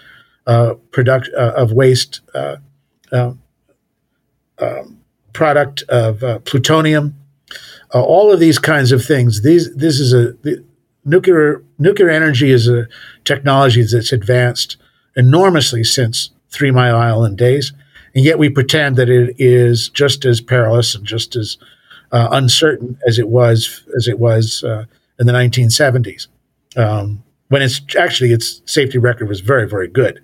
[0.47, 2.57] uh, product uh, of waste uh,
[3.11, 3.39] um,
[4.59, 4.99] um,
[5.33, 7.15] product of uh, plutonium,
[7.93, 9.43] uh, all of these kinds of things.
[9.43, 10.63] These this is a the,
[11.05, 12.87] nuclear nuclear energy is a
[13.23, 14.77] technology that's advanced
[15.15, 17.71] enormously since Three Mile Island days,
[18.15, 21.57] and yet we pretend that it is just as perilous and just as
[22.11, 24.85] uh, uncertain as it was as it was uh,
[25.19, 26.27] in the 1970s,
[26.75, 30.21] um, when it's actually its safety record was very very good.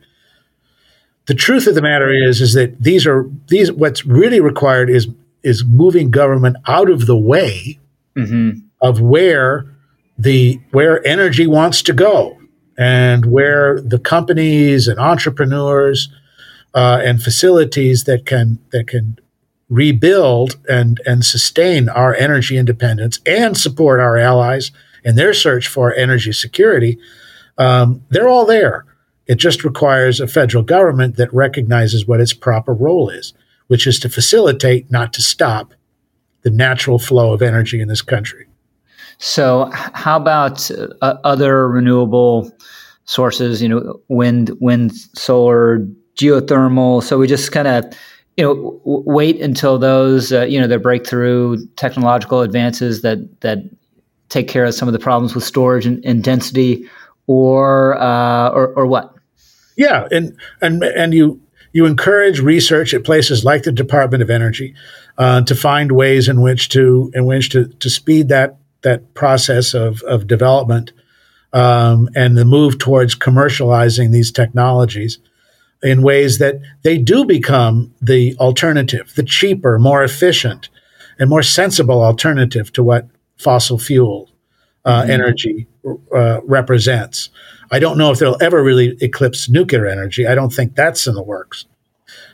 [1.28, 5.08] The truth of the matter is is that these are these what's really required is
[5.44, 7.80] is moving government out of the way
[8.16, 8.60] mm-hmm.
[8.82, 9.66] of where
[10.18, 12.38] the where energy wants to go
[12.78, 16.10] and where the companies and entrepreneurs
[16.74, 19.18] uh, and facilities that can that can
[19.70, 24.72] rebuild and and sustain our energy independence and support our allies
[25.04, 26.98] in their search for energy security,
[27.58, 28.86] um, they're all there.
[29.26, 33.34] It just requires a federal government that recognizes what its proper role is,
[33.68, 35.74] which is to facilitate, not to stop,
[36.44, 38.48] the natural flow of energy in this country.
[39.18, 40.70] So, how about
[41.02, 42.52] uh, other renewable
[43.06, 43.62] sources?
[43.62, 45.80] You know, wind, wind, solar,
[46.18, 47.04] geothermal.
[47.04, 47.86] So we just kind of
[48.38, 53.60] you know w- wait until those uh, you know their breakthrough technological advances that that
[54.30, 56.88] take care of some of the problems with storage and, and density,
[57.28, 59.14] or, uh, or or what?
[59.76, 61.42] Yeah, and and and you
[61.74, 64.74] you encourage research at places like the Department of Energy
[65.18, 69.74] uh, to find ways in which to in which to to speed that that process
[69.74, 70.94] of of development
[71.54, 75.20] um, and the move towards commercializing these technologies
[75.84, 80.70] in ways that they do become the alternative, the cheaper, more efficient,
[81.20, 83.08] and more sensible alternative to what
[83.38, 84.30] fossil fuel
[84.86, 85.12] uh, mm-hmm.
[85.12, 85.68] energy
[86.16, 87.30] uh, represents.
[87.72, 90.26] I don't know if they'll ever really eclipse nuclear energy.
[90.26, 91.66] I don't think that's in the works.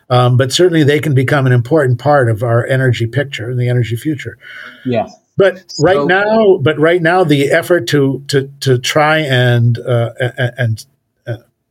[0.10, 3.70] Um, but certainly they can become an important part of our energy picture and the
[3.70, 4.38] energy future.
[4.86, 5.08] Yeah.
[5.38, 10.12] But so, right now, but right now, the effort to to to try and uh,
[10.58, 10.86] and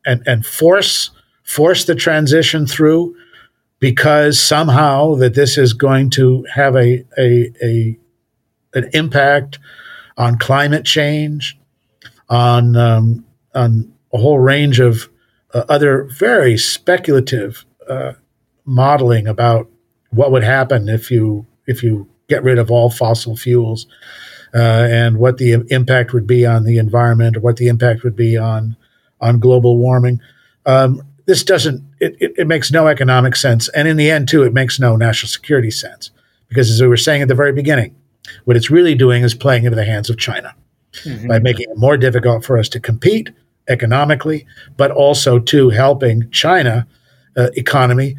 [0.04, 1.10] and and force
[1.42, 3.14] force the transition through
[3.78, 7.98] because somehow that this is going to have a a, a
[8.74, 9.58] an impact
[10.16, 11.58] on climate change,
[12.28, 13.24] on um,
[13.54, 15.08] on a whole range of
[15.54, 18.12] uh, other very speculative uh,
[18.64, 19.68] modeling about
[20.10, 23.86] what would happen if you if you get rid of all fossil fuels
[24.54, 28.16] uh, and what the impact would be on the environment or what the impact would
[28.16, 28.76] be on
[29.20, 30.20] on global warming.
[30.66, 33.68] Um, this doesn't it, it, it, makes no economic sense.
[33.70, 36.10] And in the end too it makes no national security sense.
[36.48, 37.94] Because as we were saying at the very beginning
[38.44, 40.54] what it's really doing is playing into the hands of china
[41.04, 41.28] mm-hmm.
[41.28, 43.30] by making it more difficult for us to compete
[43.68, 44.46] economically
[44.76, 46.86] but also to helping china
[47.36, 48.16] uh, economy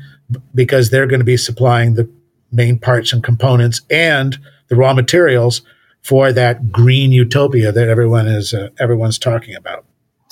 [0.56, 2.10] because they're going to be supplying the
[2.52, 4.38] main parts and components and
[4.68, 5.62] the raw materials
[6.02, 9.86] for that green utopia that everyone is uh, everyone's talking about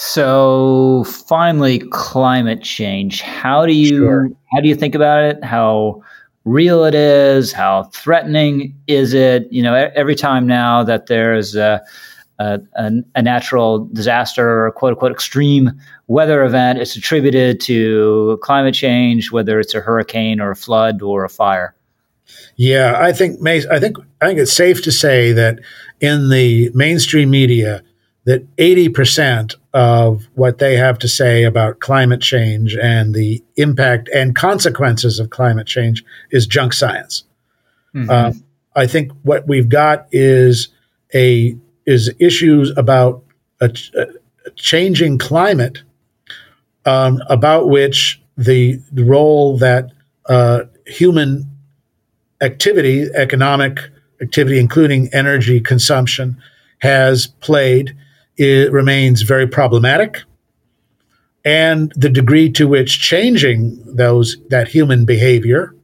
[0.04, 3.22] so finally, climate change.
[3.22, 4.32] How do you sure.
[4.52, 5.44] how do you think about it?
[5.44, 6.02] How
[6.44, 7.54] real it is?
[7.54, 9.48] How threatening is it?
[9.52, 11.84] You know, every time now that there's a,
[12.40, 12.60] a,
[13.14, 15.70] a natural disaster or quote unquote extreme
[16.08, 21.26] weather event, it's attributed to climate change, whether it's a hurricane or a flood or
[21.26, 21.76] a fire.
[22.56, 25.60] Yeah, I think I think I think it's safe to say that
[26.00, 27.84] in the mainstream media,
[28.26, 34.36] that 80% of what they have to say about climate change and the impact and
[34.36, 37.24] consequences of climate change is junk science.
[37.96, 38.10] Mm-hmm.
[38.10, 38.32] Uh,
[38.76, 40.70] I think what we've got is
[41.14, 41.56] a
[41.86, 43.24] is issues about
[43.60, 45.82] a, a changing climate,
[46.86, 49.92] um, about which the, the role that
[50.28, 51.50] uh, human
[52.42, 53.80] activity, economic
[54.22, 56.38] activity, including energy consumption,
[56.80, 57.96] has played,
[58.42, 60.24] it remains very problematic.
[61.46, 65.76] And the degree to which changing those that human behavior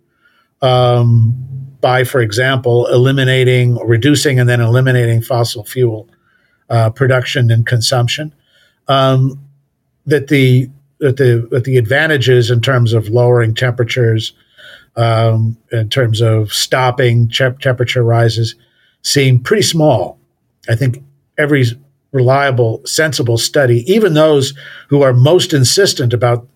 [0.62, 1.36] um,
[1.82, 6.10] by, for example, eliminating, reducing, and then eliminating fossil fuel
[6.70, 8.34] uh, production and consumption,
[8.88, 9.40] um,
[10.06, 14.34] that the that the that the advantages in terms of lowering temperatures,
[14.96, 18.56] um, in terms of stopping temperature rises,
[19.04, 20.20] seem pretty small.
[20.70, 21.04] I think
[21.38, 21.66] every
[22.12, 24.54] reliable, sensible study, even those
[24.90, 26.48] who are most insistent about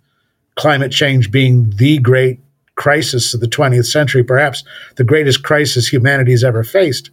[0.55, 2.39] climate change being the great
[2.75, 4.63] crisis of the 20th century, perhaps
[4.95, 7.11] the greatest crisis humanity has ever faced,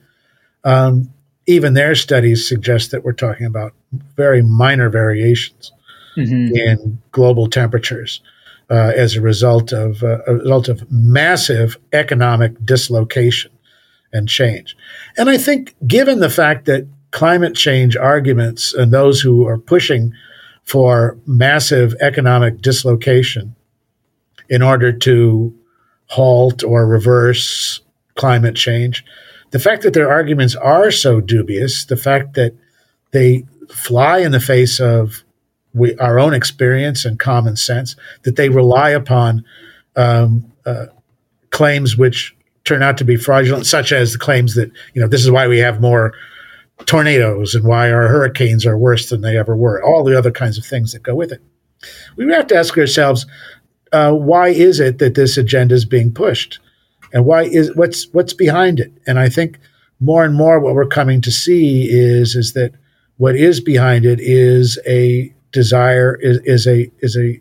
[0.64, 1.12] um,
[1.47, 3.72] even their studies suggest that we're talking about
[4.16, 5.72] very minor variations
[6.16, 6.55] mm-hmm.
[6.55, 8.20] in global temperatures
[8.70, 13.51] uh, as a result of uh, a result of massive economic dislocation
[14.12, 14.76] and change.
[15.16, 20.12] And I think, given the fact that climate change arguments and those who are pushing
[20.64, 23.54] for massive economic dislocation
[24.48, 25.54] in order to
[26.06, 27.80] halt or reverse
[28.16, 29.04] climate change.
[29.50, 32.54] The fact that their arguments are so dubious, the fact that
[33.12, 35.24] they fly in the face of
[35.74, 39.44] we, our own experience and common sense, that they rely upon
[39.96, 40.86] um, uh,
[41.50, 45.22] claims which turn out to be fraudulent, such as the claims that you know this
[45.24, 46.12] is why we have more
[46.87, 49.83] tornadoes and why our hurricanes are worse than they ever were.
[49.83, 51.43] All the other kinds of things that go with it.
[52.16, 53.26] We have to ask ourselves,
[53.93, 56.59] uh, why is it that this agenda is being pushed?
[57.12, 59.59] and why is what's what's behind it and i think
[60.01, 62.72] more and more what we're coming to see is is that
[63.16, 67.41] what is behind it is a desire is, is a is a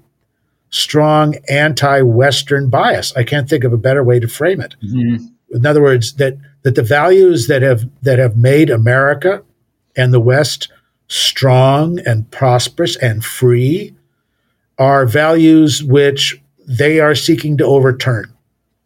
[0.70, 5.26] strong anti-western bias i can't think of a better way to frame it mm-hmm.
[5.52, 9.42] in other words that that the values that have that have made america
[9.96, 10.68] and the west
[11.08, 13.96] strong and prosperous and free
[14.78, 18.34] are values which they are seeking to overturn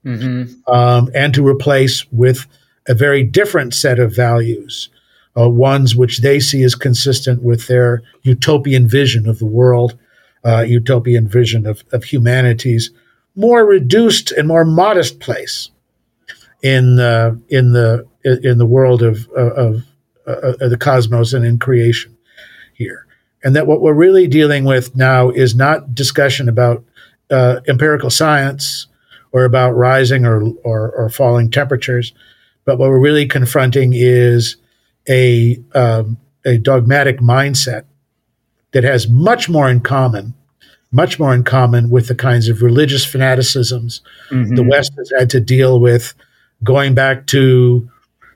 [0.05, 0.71] mm-hmm.
[0.71, 2.45] um, and to replace with
[2.88, 4.89] a very different set of values,
[5.36, 9.97] uh, ones which they see as consistent with their utopian vision of the world,
[10.45, 12.91] uh, utopian vision of, of humanity's
[13.36, 15.71] more reduced and more modest place
[16.62, 19.84] in uh, in the in the world of of,
[20.26, 22.18] of the cosmos and in creation
[22.74, 23.05] here,
[23.43, 26.84] and that what we're really dealing with now is not discussion about
[27.32, 28.88] uh, empirical science
[29.32, 32.14] or about rising or, or, or falling temperatures.
[32.66, 34.57] But what we're really confronting is
[35.09, 37.86] a, um, a dogmatic mindset
[38.72, 40.34] that has much more in common,
[40.91, 44.55] much more in common with the kinds of religious fanaticisms mm-hmm.
[44.55, 46.14] the West has had to deal with
[46.64, 47.89] going back to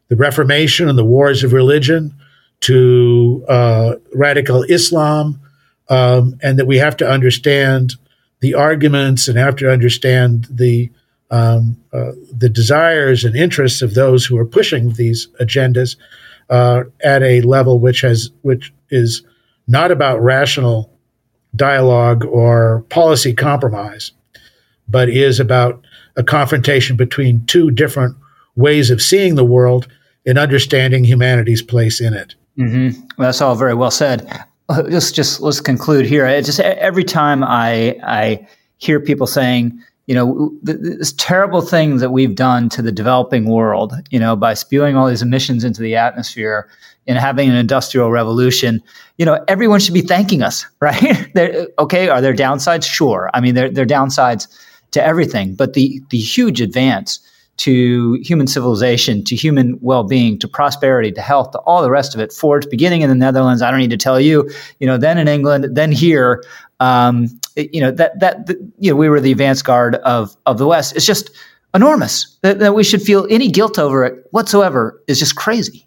[0.07, 2.13] the Reformation and the wars of religion,
[2.61, 5.39] to uh, radical Islam,
[5.89, 7.93] um, and that we have to understand
[8.39, 10.89] the arguments and have to understand the
[11.31, 15.95] um, uh, the desires and interests of those who are pushing these agendas
[16.49, 19.23] uh, at a level which has which is
[19.67, 20.91] not about rational
[21.55, 24.11] dialogue or policy compromise,
[24.87, 25.84] but is about
[26.15, 28.15] a confrontation between two different
[28.55, 29.87] ways of seeing the world
[30.25, 32.35] and understanding humanity's place in it.
[32.57, 32.99] Mm-hmm.
[33.17, 34.45] Well, that's all very well said.
[34.69, 36.25] Let's just let's conclude here.
[36.25, 38.47] It just every time I I
[38.77, 43.93] hear people saying, you know, this terrible thing that we've done to the developing world,
[44.09, 46.67] you know, by spewing all these emissions into the atmosphere
[47.07, 48.81] and having an industrial revolution,
[49.17, 51.27] you know, everyone should be thanking us, right?
[51.77, 52.91] okay, are there downsides?
[52.91, 53.29] Sure.
[53.33, 54.47] I mean, there, there are downsides
[54.95, 57.19] to everything, but the the huge advance
[57.57, 62.19] to human civilization, to human well-being, to prosperity, to health, to all the rest of
[62.19, 62.33] it.
[62.33, 63.61] Forged beginning in the Netherlands.
[63.61, 64.49] I don't need to tell you.
[64.79, 66.43] You know, then in England, then here.
[66.81, 70.57] Um, you know that that the, you know we were the advance guard of of
[70.57, 70.95] the West.
[70.95, 71.29] It's just
[71.73, 75.85] enormous that, that we should feel any guilt over it whatsoever is just crazy.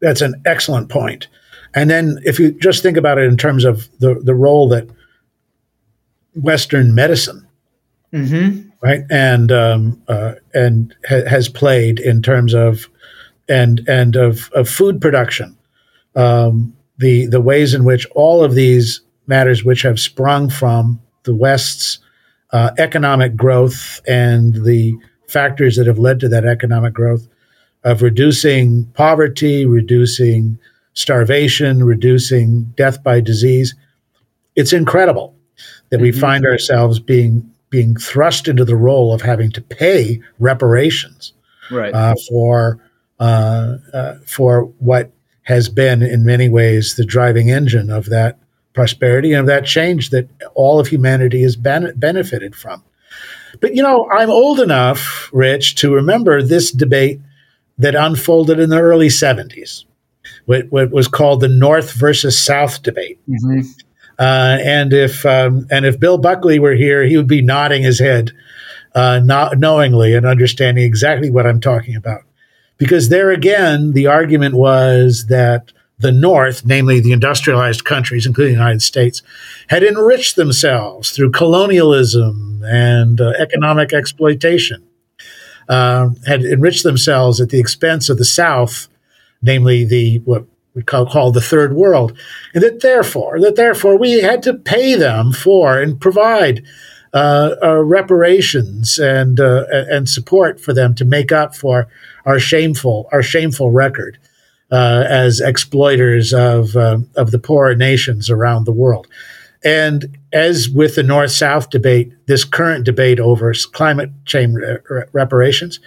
[0.00, 1.26] That's an excellent point.
[1.74, 4.88] And then if you just think about it in terms of the the role that
[6.36, 7.47] Western medicine
[8.12, 8.68] mm-hmm.
[8.82, 9.00] right?
[9.10, 12.88] And um, uh, and ha- has played in terms of
[13.48, 15.56] and and of, of food production,
[16.14, 21.34] um, the the ways in which all of these matters which have sprung from the
[21.34, 21.98] West's
[22.52, 24.94] uh, economic growth and the
[25.28, 27.28] factors that have led to that economic growth
[27.84, 30.58] of reducing poverty, reducing
[30.94, 33.74] starvation, reducing death by disease.
[34.56, 35.36] It's incredible
[35.90, 36.20] that we mm-hmm.
[36.20, 41.32] find ourselves being being thrust into the role of having to pay reparations
[41.70, 41.94] right.
[41.94, 42.80] uh, for
[43.20, 45.12] uh, uh, for what
[45.42, 48.38] has been in many ways the driving engine of that
[48.74, 52.82] prosperity and of that change that all of humanity has ben- benefited from.
[53.60, 57.20] But you know, I'm old enough, Rich, to remember this debate
[57.78, 59.84] that unfolded in the early 70s,
[60.46, 63.18] what, what was called the North versus South debate.
[63.28, 63.60] Mm-hmm.
[64.18, 68.00] Uh, and if um, and if Bill Buckley were here, he would be nodding his
[68.00, 68.32] head,
[68.94, 72.22] uh, not knowingly and understanding exactly what I'm talking about,
[72.78, 78.60] because there again, the argument was that the North, namely the industrialized countries, including the
[78.60, 79.22] United States,
[79.68, 84.82] had enriched themselves through colonialism and uh, economic exploitation,
[85.68, 88.88] uh, had enriched themselves at the expense of the South,
[89.42, 90.44] namely the what
[90.78, 92.16] we call, call the third world,
[92.54, 96.64] and that therefore, that therefore we had to pay them for and provide
[97.12, 101.88] uh, uh, reparations and uh, and support for them to make up for
[102.24, 104.18] our shameful our shameful record
[104.70, 109.06] uh, as exploiters of uh, of the poorer nations around the world.
[109.64, 115.80] And as with the North South debate, this current debate over climate change re- reparations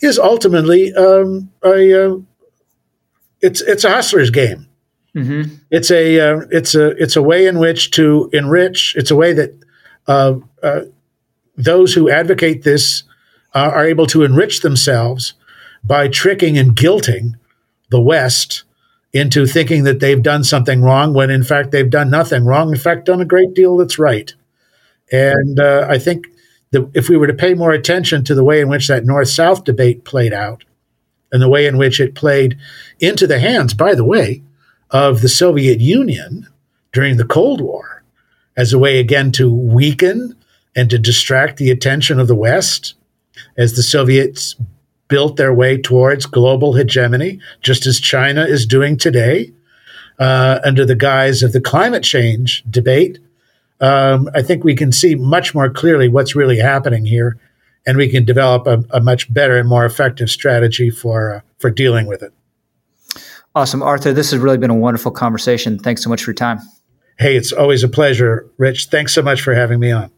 [0.00, 2.16] is ultimately um, a uh,
[3.40, 4.68] it's it's a hustler's game.
[5.14, 5.54] Mm-hmm.
[5.70, 8.94] It's a uh, it's a it's a way in which to enrich.
[8.96, 9.54] It's a way that
[10.06, 10.82] uh, uh,
[11.56, 13.04] those who advocate this
[13.54, 15.34] are able to enrich themselves
[15.82, 17.32] by tricking and guilting
[17.90, 18.64] the West
[19.12, 22.70] into thinking that they've done something wrong when in fact they've done nothing wrong.
[22.70, 24.34] In fact, done a great deal that's right.
[25.10, 26.26] And uh, I think
[26.70, 29.28] that if we were to pay more attention to the way in which that North
[29.28, 30.64] South debate played out
[31.32, 32.58] and the way in which it played
[33.00, 34.42] into the hands, by the way,
[34.90, 36.46] of the Soviet Union
[36.92, 38.02] during the Cold War
[38.56, 40.34] as a way again to weaken
[40.74, 42.94] and to distract the attention of the West
[43.56, 44.56] as the Soviets
[45.08, 49.52] built their way towards global hegemony, just as China is doing today,
[50.18, 53.18] uh, under the guise of the climate change debate.
[53.80, 57.38] Um, I think we can see much more clearly what's really happening here,
[57.88, 61.70] and we can develop a, a much better and more effective strategy for uh, for
[61.70, 62.34] dealing with it.
[63.54, 64.12] Awesome, Arthur.
[64.12, 65.78] This has really been a wonderful conversation.
[65.78, 66.60] Thanks so much for your time.
[67.18, 68.88] Hey, it's always a pleasure, Rich.
[68.90, 70.12] Thanks so much for having me on.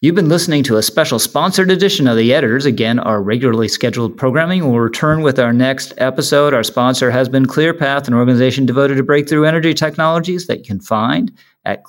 [0.00, 2.66] You've been listening to a special sponsored edition of The Editors.
[2.66, 6.54] Again, our regularly scheduled programming will return with our next episode.
[6.54, 10.80] Our sponsor has been ClearPath, an organization devoted to breakthrough energy technologies that you can
[10.80, 11.82] find at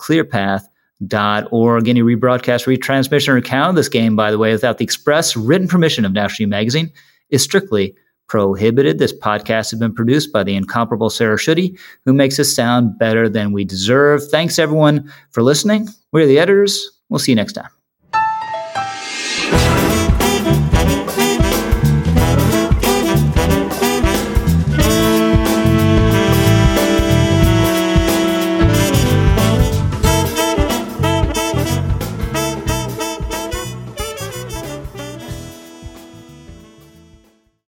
[1.01, 1.87] clearpath.org.
[1.87, 5.67] Any rebroadcast, retransmission, or count of this game, by the way, without the express written
[5.67, 6.91] permission of National Magazine
[7.29, 7.95] is strictly
[8.27, 8.99] prohibited.
[8.99, 13.29] This podcast has been produced by the incomparable Sarah Schutte, who makes us sound better
[13.29, 14.27] than we deserve.
[14.29, 15.87] Thanks, everyone, for listening.
[16.11, 16.89] We're the editors.
[17.09, 17.76] We'll see you next time.